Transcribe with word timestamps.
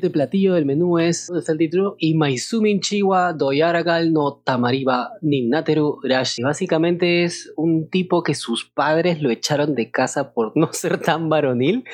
Este 0.00 0.08
platillo 0.08 0.54
del 0.54 0.64
menú 0.64 0.98
es, 0.98 1.26
¿dónde 1.26 1.40
está 1.40 1.52
el 1.52 1.58
título? 1.58 1.94
Imaisumin 1.98 2.80
Chiwa 2.80 3.34
Doyaragal 3.34 4.14
no 4.14 4.40
Tamariba 4.42 5.10
Ninnateru 5.20 6.00
Rashi. 6.02 6.42
Básicamente 6.42 7.24
es 7.24 7.52
un 7.54 7.90
tipo 7.90 8.22
que 8.22 8.34
sus 8.34 8.64
padres 8.64 9.20
lo 9.20 9.28
echaron 9.28 9.74
de 9.74 9.90
casa 9.90 10.32
por 10.32 10.56
no 10.56 10.72
ser 10.72 11.02
tan 11.02 11.28
varonil. 11.28 11.84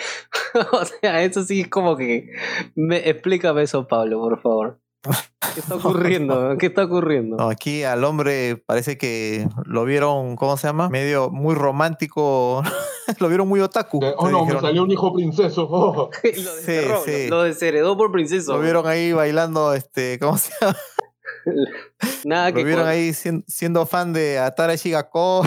o 0.72 0.84
sea, 0.84 1.24
eso 1.24 1.42
sí 1.42 1.62
es 1.62 1.68
como 1.68 1.96
que... 1.96 2.30
Me, 2.76 2.98
explícame 2.98 3.62
eso, 3.62 3.88
Pablo, 3.88 4.20
por 4.20 4.40
favor. 4.40 4.80
¿Qué 5.02 5.60
está 5.60 5.74
ocurriendo? 5.76 6.56
¿Qué 6.58 6.66
está 6.66 6.84
ocurriendo? 6.84 7.36
No, 7.36 7.48
aquí 7.48 7.82
al 7.84 8.04
hombre 8.04 8.56
parece 8.66 8.98
que 8.98 9.48
lo 9.64 9.84
vieron, 9.84 10.36
¿cómo 10.36 10.56
se 10.56 10.66
llama? 10.66 10.88
Medio 10.88 11.30
muy 11.30 11.54
romántico, 11.54 12.62
lo 13.20 13.28
vieron 13.28 13.48
muy 13.48 13.60
otaku. 13.60 14.00
Oh 14.16 14.28
no, 14.28 14.40
me 14.40 14.46
dijeron- 14.46 14.62
salió 14.62 14.82
un 14.82 14.90
hijo 14.90 15.12
princeso. 15.12 15.66
oh. 15.70 16.10
lo, 16.22 16.30
Sí, 16.32 16.42
desheredó, 16.72 17.04
sí. 17.04 17.28
lo 17.28 17.42
desheredó 17.44 17.96
por 17.96 18.10
princeso. 18.12 18.54
Lo 18.56 18.60
vieron 18.62 18.86
ahí 18.86 19.12
bailando, 19.12 19.72
este, 19.74 20.18
¿cómo 20.18 20.36
se 20.38 20.52
llama? 20.60 20.76
Nada 22.24 22.50
Lo 22.50 22.56
que 22.56 22.64
vieron 22.64 22.86
ahí 22.88 23.10
sien- 23.12 23.44
siendo 23.46 23.86
fan 23.86 24.12
de 24.12 24.38
Atara 24.38 24.74
Shigako. 24.74 25.46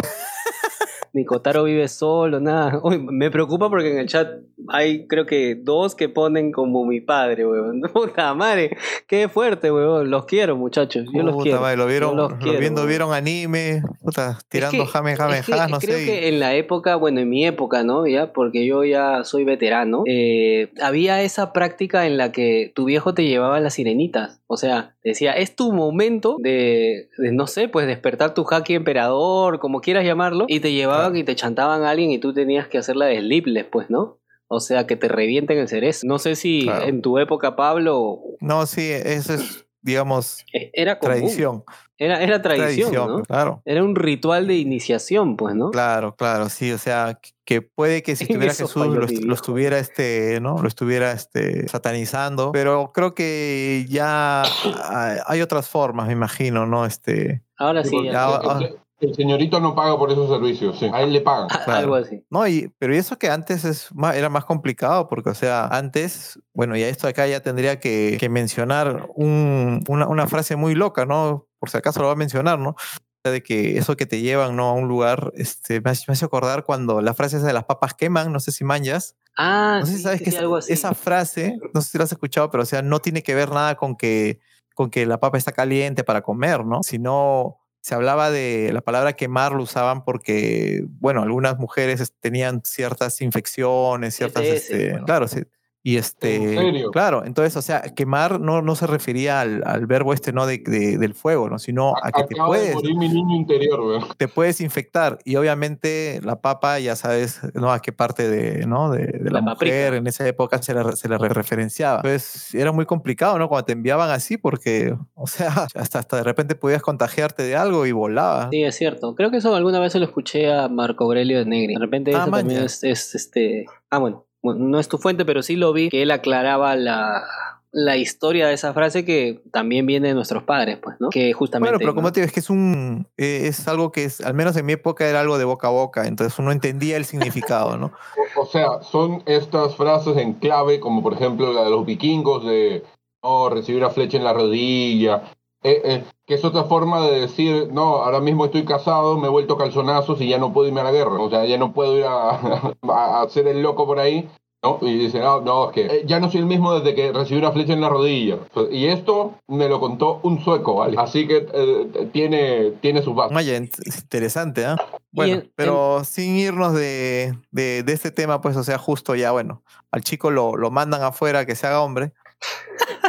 ni 1.11 1.25
Kotaro 1.25 1.63
vive 1.65 1.87
solo, 1.89 2.39
nada. 2.39 2.79
Uy, 2.83 2.99
me 2.99 3.29
preocupa 3.29 3.69
porque 3.69 3.91
en 3.91 3.97
el 3.99 4.07
chat 4.07 4.27
hay 4.71 5.07
creo 5.07 5.25
que 5.25 5.55
dos 5.55 5.95
que 5.95 6.09
ponen 6.09 6.51
como 6.51 6.85
mi 6.85 7.01
padre, 7.01 7.45
weón. 7.45 7.81
Puta 7.93 8.33
madre, 8.33 8.77
qué 9.07 9.29
fuerte, 9.29 9.71
weón. 9.71 10.09
Los 10.09 10.25
quiero, 10.25 10.55
muchachos. 10.55 11.05
Yo 11.13 11.23
los 11.23 11.33
Puta 11.33 11.43
quiero. 11.43 11.61
madre, 11.61 11.77
lo 11.77 11.87
vieron, 11.87 12.17
los 12.17 12.31
lo 12.31 12.37
quiero, 12.37 12.59
viendo, 12.59 12.85
vieron 12.85 13.13
anime, 13.13 13.81
puta, 14.03 14.39
tirando 14.49 14.85
jame, 14.85 15.15
jame, 15.15 15.43
jas, 15.43 15.69
no 15.69 15.79
creo 15.79 15.97
sé. 15.97 16.05
que 16.05 16.27
en 16.29 16.39
la 16.39 16.55
época, 16.55 16.95
bueno, 16.95 17.19
en 17.19 17.29
mi 17.29 17.45
época, 17.45 17.83
¿no? 17.83 18.07
Ya, 18.07 18.33
porque 18.33 18.65
yo 18.65 18.83
ya 18.83 19.23
soy 19.23 19.43
veterano, 19.43 20.03
eh, 20.07 20.71
había 20.81 21.21
esa 21.21 21.53
práctica 21.53 22.05
en 22.05 22.17
la 22.17 22.31
que 22.31 22.71
tu 22.75 22.85
viejo 22.85 23.13
te 23.13 23.25
llevaba 23.25 23.59
las 23.59 23.73
sirenitas. 23.73 24.41
O 24.47 24.57
sea, 24.57 24.95
decía, 25.03 25.33
es 25.33 25.55
tu 25.55 25.71
momento 25.73 26.37
de, 26.39 27.09
de, 27.17 27.31
no 27.31 27.47
sé, 27.47 27.67
pues 27.67 27.87
despertar 27.87 28.33
tu 28.33 28.45
haki 28.49 28.73
emperador, 28.73 29.59
como 29.59 29.81
quieras 29.81 30.05
llamarlo, 30.05 30.45
y 30.47 30.59
te 30.59 30.71
llevaban 30.71 31.15
y 31.15 31.23
te 31.23 31.35
chantaban 31.35 31.83
a 31.83 31.89
alguien 31.91 32.11
y 32.11 32.19
tú 32.19 32.33
tenías 32.33 32.67
que 32.67 32.77
hacerla 32.77 33.05
de 33.05 33.19
sleepless, 33.19 33.65
pues, 33.65 33.89
¿no? 33.89 34.18
O 34.51 34.59
sea, 34.59 34.87
que 34.87 34.95
te 34.95 35.07
revienten 35.07 35.59
el 35.59 35.67
cerezo. 35.67 36.07
No 36.07 36.17
sé 36.17 36.35
si 36.35 36.63
Claro. 36.63 36.85
en 36.87 37.01
tu 37.01 37.19
época, 37.19 37.55
Pablo, 37.55 38.19
No, 38.41 38.65
sí, 38.65 38.89
eso 38.91 39.35
es, 39.35 39.65
digamos, 39.81 40.43
eh, 40.53 40.71
era 40.73 40.97
común. 40.97 41.17
tradición. 41.17 41.63
Era, 41.99 42.23
era 42.23 42.41
tradición, 42.41 42.91
Tradición, 42.91 43.17
¿no? 43.19 43.23
claro. 43.23 43.61
Era 43.65 43.83
un 43.83 43.95
ritual 43.95 44.47
de 44.47 44.55
iniciación, 44.55 45.35
pues, 45.37 45.53
¿no? 45.53 45.69
Claro, 45.69 46.15
claro, 46.15 46.49
sí, 46.49 46.71
o 46.71 46.77
sea, 46.77 47.19
que 47.45 47.61
puede 47.61 48.01
que 48.01 48.15
si 48.15 48.23
estuviera 48.47 48.53
Jesús 48.53 48.75
lo, 48.75 49.33
estuviera 49.33 49.77
este, 49.77 50.39
¿no? 50.41 50.61
Lo 50.61 50.67
estuviera 50.67 51.11
este 51.11 51.67
satanizando, 51.67 52.51
pero 52.51 52.91
creo 52.93 53.13
que 53.13 53.85
ya 53.87 54.43
hay, 55.27 55.41
otras 55.41 55.67
formas, 55.69 56.07
me 56.07 56.13
imagino, 56.13 56.65
¿no? 56.65 56.85
Este, 56.85 57.43
Ahora 57.57 57.83
sí, 57.83 57.95
ya- 58.05 58.11
ya- 58.13 58.69
el- 58.99 59.11
ah. 59.11 59.13
señorito 59.15 59.59
no 59.59 59.75
paga 59.75 59.97
por 59.97 60.11
esos 60.11 60.29
servicios, 60.29 60.77
sí. 60.79 60.89
A 60.93 61.01
él 61.01 61.13
le 61.13 61.21
pagan. 61.21 61.47
a- 61.51 61.63
claro. 61.65 61.79
algo 61.79 61.95
así. 61.95 62.23
no, 62.29 62.47
y 62.47 62.73
pero 62.77 62.93
eso 62.93 63.17
que 63.17 63.29
antes 63.29 63.65
es 63.65 63.93
más, 63.93 64.15
era 64.15 64.29
más 64.29 64.45
complicado 64.45 65.07
porque, 65.07 65.29
o 65.29 65.35
sea, 65.35 65.65
antes, 65.67 66.39
bueno, 66.53 66.75
ya 66.77 66.87
esto 66.87 67.07
acá 67.07 67.27
ya 67.27 67.41
tendría 67.41 67.79
que, 67.79 68.17
que 68.19 68.29
mencionar 68.29 69.07
un- 69.15 69.83
una, 69.87 70.07
una 70.07 70.27
frase 70.27 70.55
muy 70.55 70.75
loca, 70.75 71.05
¿no? 71.05 71.47
Por 71.59 71.69
si 71.69 71.77
acaso 71.77 71.99
lo 72.01 72.07
va 72.07 72.13
a 72.13 72.17
mencionar, 72.17 72.59
¿no? 72.59 72.69
O 72.71 73.21
sea, 73.23 73.33
de 73.33 73.43
que 73.43 73.77
eso 73.77 73.97
que 73.97 74.05
te 74.05 74.21
llevan, 74.21 74.55
¿no? 74.55 74.69
A 74.69 74.73
un 74.73 74.87
lugar, 74.87 75.33
este, 75.35 75.81
me 75.81 75.91
hace, 75.91 76.23
acordar 76.25 76.63
cuando 76.63 77.01
la 77.01 77.13
frase 77.13 77.35
esa 77.37 77.47
de 77.47 77.53
las 77.53 77.65
papas 77.65 77.93
queman, 77.93 78.31
no 78.31 78.39
sé 78.39 78.51
si 78.51 78.63
manjas, 78.63 79.15
Ah, 79.41 79.77
No 79.79 79.85
sé 79.85 79.91
si 79.93 79.97
sí, 79.99 80.03
sabes 80.03 80.17
sí, 80.19 80.23
que 80.25 80.31
sí, 80.31 80.35
esa, 80.37 80.43
algo 80.43 80.57
así. 80.57 80.73
esa 80.73 80.93
frase, 80.93 81.57
no 81.73 81.79
sé 81.81 81.91
si 81.91 81.97
la 81.97 82.03
has 82.03 82.11
escuchado, 82.11 82.49
pero 82.51 82.63
o 82.63 82.65
sea, 82.65 82.81
no 82.81 82.99
tiene 82.99 83.23
que 83.23 83.35
ver 83.35 83.49
nada 83.51 83.75
con 83.75 83.95
que, 83.95 84.39
con 84.75 84.89
que 84.89 85.05
la 85.05 85.19
papa 85.21 85.37
está 85.37 85.53
caliente 85.53 86.03
para 86.03 86.21
comer, 86.23 86.65
¿no? 86.65 86.83
Sino 86.83 87.58
se 87.81 87.95
hablaba 87.95 88.31
de 88.31 88.71
la 88.73 88.81
palabra 88.81 89.13
quemar, 89.13 89.53
lo 89.53 89.63
usaban 89.63 90.03
porque, 90.03 90.83
bueno, 90.99 91.21
algunas 91.23 91.57
mujeres 91.57 92.01
es- 92.01 92.13
tenían 92.19 92.61
ciertas 92.65 93.21
infecciones, 93.21 94.15
ciertas, 94.15 94.43
ETS, 94.43 94.55
este, 94.73 95.03
claro, 95.05 95.27
sí. 95.27 95.41
Y 95.81 95.95
este, 95.95 96.55
serio? 96.55 96.91
claro, 96.91 97.23
entonces, 97.25 97.55
o 97.55 97.61
sea, 97.61 97.81
quemar 97.81 98.41
no, 98.41 98.61
no 98.61 98.75
se 98.75 98.85
refería 98.85 99.39
al, 99.39 99.63
al 99.65 99.85
verbo 99.85 100.13
este, 100.13 100.33
¿no? 100.33 100.45
De, 100.45 100.57
de- 100.57 100.97
del 100.97 101.13
fuego, 101.13 101.49
¿no? 101.49 101.57
Sino 101.57 101.93
a 102.03 102.11
que 102.11 102.23
te 102.25 102.35
puedes, 102.35 102.73
morir 102.75 102.97
mi 102.97 103.07
niño 103.07 103.33
interior, 103.35 104.03
te 104.17 104.27
puedes 104.27 104.59
infectar 104.59 105.19
y 105.23 105.37
obviamente 105.37 106.19
la 106.23 106.41
papa 106.41 106.79
ya 106.79 106.95
sabes 106.97 107.39
no 107.53 107.71
a 107.71 107.79
qué 107.81 107.93
parte 107.93 108.27
de 108.29 108.65
no 108.67 108.91
de, 108.91 109.05
de 109.07 109.31
la, 109.31 109.39
La 109.39 109.45
paprika. 109.53 109.73
mujer 109.75 109.93
en 109.93 110.07
esa 110.07 110.27
época 110.27 110.61
se 110.61 110.73
le, 110.73 110.95
se 110.97 111.07
re- 111.07 111.29
referenciaba 111.29 112.01
pues 112.01 112.53
era 112.53 112.71
muy 112.71 112.85
complicado 112.85 113.37
no 113.39 113.47
cuando 113.47 113.65
te 113.65 113.73
enviaban 113.73 114.09
así 114.09 114.35
porque 114.37 114.95
o 115.15 115.27
sea 115.27 115.47
hasta 115.75 115.99
hasta 115.99 116.17
de 116.17 116.23
repente 116.23 116.55
podías 116.55 116.81
contagiarte 116.81 117.43
de 117.43 117.55
algo 117.55 117.85
y 117.85 117.91
volaba 117.93 118.49
Sí, 118.51 118.63
es 118.63 118.75
cierto. 118.75 119.15
Creo 119.15 119.31
que 119.31 119.37
eso 119.37 119.55
alguna 119.55 119.79
vez 119.79 119.93
se 119.93 119.99
lo 119.99 120.05
escuché 120.05 120.51
a 120.51 120.67
Marco 120.67 121.05
Aurelio 121.05 121.39
de 121.39 121.45
Negri. 121.45 121.73
De 121.75 121.79
repente 121.79 122.11
Ah, 122.15 122.23
eso 122.23 122.31
también 122.31 122.63
es, 122.63 122.83
es, 122.83 123.15
este. 123.15 123.65
Ah, 123.89 123.99
bueno, 123.99 124.25
bueno, 124.41 124.65
no 124.65 124.79
es 124.79 124.87
tu 124.87 124.97
fuente, 124.97 125.25
pero 125.25 125.41
sí 125.43 125.55
lo 125.55 125.73
vi 125.73 125.89
que 125.89 126.01
él 126.01 126.11
aclaraba 126.11 126.75
la, 126.75 127.23
la 127.71 127.97
historia 127.97 128.47
de 128.47 128.53
esa 128.53 128.73
frase 128.73 129.05
que 129.05 129.41
también 129.51 129.85
viene 129.85 130.09
de 130.09 130.13
nuestros 130.13 130.43
padres, 130.43 130.79
pues, 130.81 130.95
¿no? 130.99 131.09
Que 131.09 131.33
justamente. 131.33 131.71
bueno 131.71 131.79
pero 131.79 131.91
¿no? 131.91 131.95
como 131.95 132.11
te 132.11 132.21
digo 132.21 132.27
es 132.27 132.33
que 132.33 132.39
es 132.39 132.49
un 132.49 133.07
eh, 133.17 133.47
es 133.47 133.67
algo 133.67 133.91
que 133.91 134.05
es 134.05 134.21
al 134.21 134.33
menos 134.33 134.55
en 134.57 134.65
mi 134.65 134.73
época 134.73 135.07
era 135.07 135.19
algo 135.19 135.37
de 135.37 135.45
boca 135.45 135.67
a 135.67 135.71
boca 135.71 136.07
entonces 136.07 136.37
uno 136.39 136.51
entendía 136.51 136.97
el 136.97 137.05
significado 137.05 137.77
no 137.77 137.91
O, 138.35 138.41
o 138.41 138.45
sea, 138.45 138.81
son 138.81 139.23
estas 139.25 139.75
frases 139.75 140.17
en 140.17 140.33
clave, 140.33 140.79
como 140.79 141.03
por 141.03 141.13
ejemplo 141.13 141.53
la 141.53 141.63
de 141.63 141.69
los 141.69 141.85
vikingos 141.85 142.45
de 142.45 142.83
no 143.23 143.49
recibir 143.49 143.83
a 143.83 143.89
flecha 143.89 144.17
en 144.17 144.23
la 144.23 144.33
rodilla. 144.33 145.23
Eh, 145.63 145.81
eh, 145.83 146.03
que 146.25 146.35
es 146.35 146.45
otra 146.45 146.63
forma 146.65 147.01
de 147.01 147.21
decir, 147.21 147.69
no, 147.71 147.97
ahora 147.97 148.19
mismo 148.19 148.45
estoy 148.45 148.63
casado, 148.65 149.17
me 149.17 149.27
he 149.27 149.31
vuelto 149.31 149.57
calzonazos 149.57 150.21
y 150.21 150.29
ya 150.29 150.37
no 150.37 150.53
puedo 150.53 150.67
irme 150.67 150.81
a 150.81 150.85
la 150.85 150.91
guerra. 150.91 151.19
O 151.19 151.29
sea, 151.29 151.45
ya 151.45 151.57
no 151.57 151.73
puedo 151.73 151.97
ir 151.97 152.05
a, 152.05 152.29
a 152.89 153.21
hacer 153.21 153.47
el 153.47 153.61
loco 153.61 153.85
por 153.85 153.99
ahí. 153.99 154.29
¿no? 154.61 154.77
Y 154.81 154.97
dice, 154.97 155.19
no, 155.21 155.39
no, 155.39 155.69
es 155.69 155.73
que 155.73 155.85
eh, 155.85 156.03
ya 156.05 156.19
no 156.19 156.29
soy 156.29 156.41
el 156.41 156.45
mismo 156.45 156.77
desde 156.77 156.93
que 156.93 157.13
recibí 157.13 157.39
una 157.39 157.53
flecha 157.53 157.71
en 157.71 157.79
la 157.79 157.87
rodilla. 157.87 158.39
Y 158.69 158.87
esto 158.87 159.35
me 159.47 159.69
lo 159.69 159.79
contó 159.79 160.19
un 160.23 160.43
sueco, 160.43 160.75
¿vale? 160.75 160.97
Así 160.99 161.25
que 161.27 161.47
eh, 161.53 162.09
tiene, 162.11 162.71
tiene 162.81 163.01
sus 163.01 163.15
bases. 163.15 163.33
Vaya, 163.35 163.57
int- 163.57 163.79
es 163.85 163.99
interesante, 164.01 164.65
¿ah? 164.65 164.75
Y 165.13 165.15
Bueno, 165.15 165.33
en- 165.35 165.51
pero 165.55 166.03
sin 166.03 166.35
irnos 166.35 166.73
de, 166.73 167.37
de, 167.51 167.83
de 167.83 167.93
este 167.93 168.11
tema, 168.11 168.41
pues, 168.41 168.57
o 168.57 168.63
sea, 168.65 168.77
justo 168.77 169.15
ya, 169.15 169.31
bueno, 169.31 169.63
al 169.91 170.03
chico 170.03 170.29
lo, 170.29 170.57
lo 170.57 170.71
mandan 170.71 171.03
afuera 171.03 171.45
que 171.45 171.55
se 171.55 171.65
haga 171.65 171.79
hombre. 171.79 172.11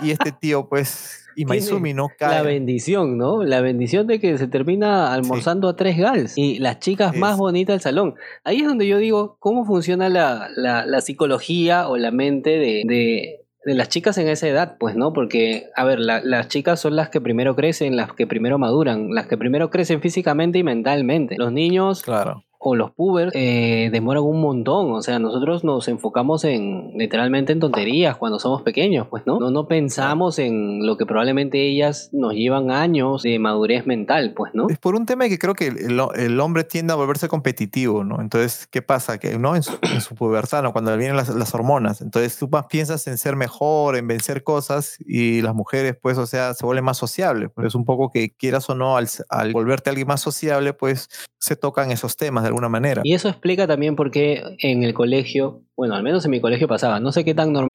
Y 0.02 0.12
este 0.12 0.30
tío, 0.30 0.68
pues, 0.68 1.19
y 1.40 1.44
Maizumi, 1.44 1.94
¿no? 1.94 2.08
La 2.20 2.42
bendición, 2.42 3.16
¿no? 3.18 3.42
La 3.44 3.60
bendición 3.60 4.06
de 4.06 4.18
que 4.20 4.36
se 4.38 4.46
termina 4.46 5.12
almorzando 5.14 5.68
a 5.68 5.76
tres 5.76 5.96
gals 5.96 6.36
y 6.36 6.58
las 6.58 6.78
chicas 6.80 7.16
más 7.16 7.36
bonitas 7.38 7.74
del 7.74 7.80
salón. 7.80 8.14
Ahí 8.44 8.60
es 8.60 8.66
donde 8.66 8.86
yo 8.86 8.98
digo, 8.98 9.36
¿cómo 9.40 9.64
funciona 9.64 10.08
la, 10.08 10.48
la, 10.56 10.86
la 10.86 11.00
psicología 11.00 11.88
o 11.88 11.96
la 11.96 12.10
mente 12.10 12.50
de, 12.50 12.82
de, 12.86 13.40
de 13.64 13.74
las 13.74 13.88
chicas 13.88 14.18
en 14.18 14.28
esa 14.28 14.48
edad? 14.48 14.76
Pues, 14.78 14.96
¿no? 14.96 15.12
Porque, 15.12 15.66
a 15.76 15.84
ver, 15.84 15.98
la- 16.00 16.20
las 16.22 16.48
chicas 16.48 16.80
son 16.80 16.96
las 16.96 17.08
que 17.10 17.20
primero 17.20 17.54
crecen, 17.56 17.96
las 17.96 18.12
que 18.12 18.26
primero 18.26 18.58
maduran, 18.58 19.08
las 19.14 19.26
que 19.26 19.36
primero 19.36 19.70
crecen 19.70 20.00
físicamente 20.00 20.58
y 20.58 20.62
mentalmente. 20.62 21.36
Los 21.38 21.52
niños 21.52 22.02
Claro. 22.02 22.44
O 22.62 22.74
los 22.74 22.90
pubers 22.90 23.32
eh, 23.34 23.88
demoran 23.90 24.22
un 24.22 24.42
montón. 24.42 24.92
O 24.92 25.00
sea, 25.00 25.18
nosotros 25.18 25.64
nos 25.64 25.88
enfocamos 25.88 26.44
en 26.44 26.92
literalmente 26.94 27.54
en 27.54 27.60
tonterías 27.60 28.18
cuando 28.18 28.38
somos 28.38 28.60
pequeños, 28.60 29.06
pues, 29.08 29.22
¿no? 29.26 29.40
No, 29.40 29.66
pensamos 29.66 30.38
en 30.38 30.86
lo 30.86 30.98
que 30.98 31.06
probablemente 31.06 31.66
ellas 31.66 32.10
nos 32.12 32.34
llevan 32.34 32.70
años 32.70 33.22
de 33.22 33.38
madurez 33.38 33.86
mental, 33.86 34.34
pues, 34.36 34.52
¿no? 34.54 34.68
Es 34.68 34.78
por 34.78 34.94
un 34.94 35.06
tema 35.06 35.26
que 35.28 35.38
creo 35.38 35.54
que 35.54 35.68
el, 35.68 36.40
hombre 36.40 36.64
tiende 36.64 36.92
a 36.92 36.96
volverse 36.96 37.28
competitivo, 37.28 38.04
¿no? 38.04 38.20
Entonces, 38.20 38.68
¿qué 38.70 38.82
pasa? 38.82 39.16
Que, 39.16 39.38
¿no? 39.38 39.56
En 39.56 39.62
su, 39.62 39.78
en 39.80 40.02
su 40.02 40.14
pubertad, 40.14 40.62
¿no? 40.62 40.74
Cuando 40.74 40.94
vienen 40.98 41.16
las, 41.16 41.54
hormonas. 41.54 42.02
Entonces, 42.02 42.36
tú 42.36 42.46
más 42.48 42.66
piensas 42.66 43.06
en 43.06 43.16
ser 43.16 43.36
mejor, 43.36 43.96
en 43.96 44.06
vencer 44.06 44.44
cosas 44.44 44.98
y 45.00 45.40
las 45.40 45.54
mujeres, 45.54 45.96
pues, 46.00 46.18
o 46.18 46.26
sea, 46.26 46.52
se 46.52 46.66
vuelven 46.66 46.84
más 46.84 46.98
sociables. 46.98 47.50
Pues 47.54 47.68
es 47.68 47.74
un 47.74 47.86
poco 47.86 48.10
que 48.10 48.30
quieras 48.36 48.68
o 48.68 48.74
no, 48.74 48.98
al, 48.98 49.08
al 49.30 49.52
volverte 49.54 49.88
alguien 49.88 50.08
más 50.08 50.20
sociable, 50.20 50.74
pues 50.74 51.08
se 51.38 51.56
tocan 51.56 51.90
esos 51.90 52.16
temas 52.16 52.44
de 52.44 52.49
alguna 52.50 52.68
manera. 52.68 53.02
Y 53.04 53.14
eso 53.14 53.28
explica 53.28 53.66
también 53.66 53.96
por 53.96 54.10
qué 54.10 54.42
en 54.58 54.82
el 54.82 54.94
colegio, 54.94 55.62
bueno, 55.76 55.94
al 55.94 56.02
menos 56.02 56.24
en 56.24 56.30
mi 56.30 56.40
colegio 56.40 56.68
pasaba, 56.68 57.00
no 57.00 57.12
sé 57.12 57.24
qué 57.24 57.34
tan 57.34 57.52
normal. 57.52 57.70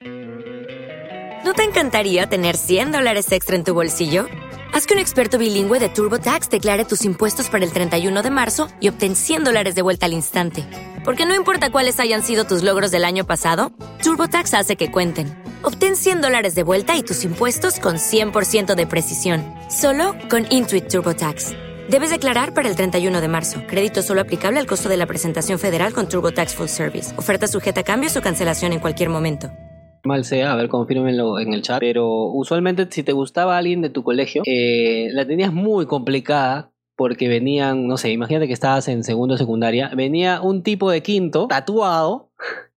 ¿No 1.44 1.54
te 1.54 1.64
encantaría 1.64 2.28
tener 2.28 2.58
100 2.58 2.92
dólares 2.92 3.32
extra 3.32 3.56
en 3.56 3.64
tu 3.64 3.74
bolsillo? 3.74 4.26
Haz 4.74 4.88
que 4.88 4.94
un 4.94 5.00
experto 5.00 5.38
bilingüe 5.38 5.80
de 5.80 5.88
TurboTax 5.90 6.50
declare 6.50 6.84
tus 6.84 7.06
impuestos 7.06 7.50
para 7.50 7.64
el 7.64 7.72
31 7.72 8.24
de 8.24 8.30
marzo 8.30 8.68
y 8.82 8.90
obtén 8.90 9.16
100 9.16 9.44
dólares 9.44 9.76
de 9.76 9.82
vuelta 9.82 10.06
al 10.06 10.14
instante. 10.14 10.66
Porque 11.06 11.26
no 11.26 11.34
importa 11.34 11.70
cuáles 11.70 12.00
hayan 12.00 12.24
sido 12.24 12.46
tus 12.46 12.62
logros 12.62 12.92
del 12.92 13.06
año 13.06 13.26
pasado, 13.26 13.72
TurboTax 14.04 14.54
hace 14.54 14.76
que 14.76 14.92
cuenten. 14.92 15.34
Obtén 15.62 15.96
100 15.96 16.24
dólares 16.24 16.56
de 16.56 16.64
vuelta 16.64 16.98
y 16.98 17.04
tus 17.04 17.24
impuestos 17.24 17.80
con 17.80 17.98
100% 17.98 18.76
de 18.76 18.88
precisión, 18.88 19.46
solo 19.70 20.16
con 20.30 20.46
Intuit 20.50 20.88
TurboTax. 20.88 21.65
Debes 21.90 22.10
declarar 22.10 22.56
para 22.56 22.68
el 22.68 22.76
31 22.76 23.22
de 23.22 23.28
marzo. 23.28 23.62
Crédito 23.68 24.02
solo 24.02 24.22
aplicable 24.22 24.60
al 24.60 24.66
costo 24.66 24.90
de 24.90 24.98
la 24.98 25.06
presentación 25.06 25.60
federal 25.60 25.94
con 25.94 26.10
TurboTax 26.10 26.56
Full 26.56 26.68
Service. 26.68 27.14
Oferta 27.16 27.48
sujeta 27.48 27.82
a 27.82 27.84
cambios 27.84 28.18
o 28.18 28.22
cancelación 28.22 28.74
en 28.74 28.80
cualquier 28.80 29.10
momento. 29.10 29.52
Mal 30.04 30.26
sea, 30.26 30.52
a 30.52 30.56
ver, 30.56 30.68
confírmenlo 30.68 31.40
en 31.40 31.54
el 31.54 31.62
chat. 31.62 31.80
Pero 31.80 32.26
usualmente, 32.32 32.88
si 32.90 33.04
te 33.04 33.12
gustaba 33.12 33.58
alguien 33.58 33.82
de 33.82 33.92
tu 33.92 34.04
colegio, 34.04 34.42
eh, 34.46 35.10
la 35.12 35.28
tenías 35.28 35.54
muy 35.54 35.86
complicada 35.86 36.72
porque 36.96 37.28
venían, 37.28 37.88
no 37.88 37.98
sé, 37.98 38.12
imagínate 38.12 38.48
que 38.48 38.54
estabas 38.54 38.88
en 38.88 39.04
segundo 39.04 39.36
de 39.36 39.40
secundaria, 39.40 39.92
venía 39.96 40.42
un 40.42 40.64
tipo 40.64 40.90
de 40.90 41.04
quinto 41.04 41.48
tatuado, 41.48 42.32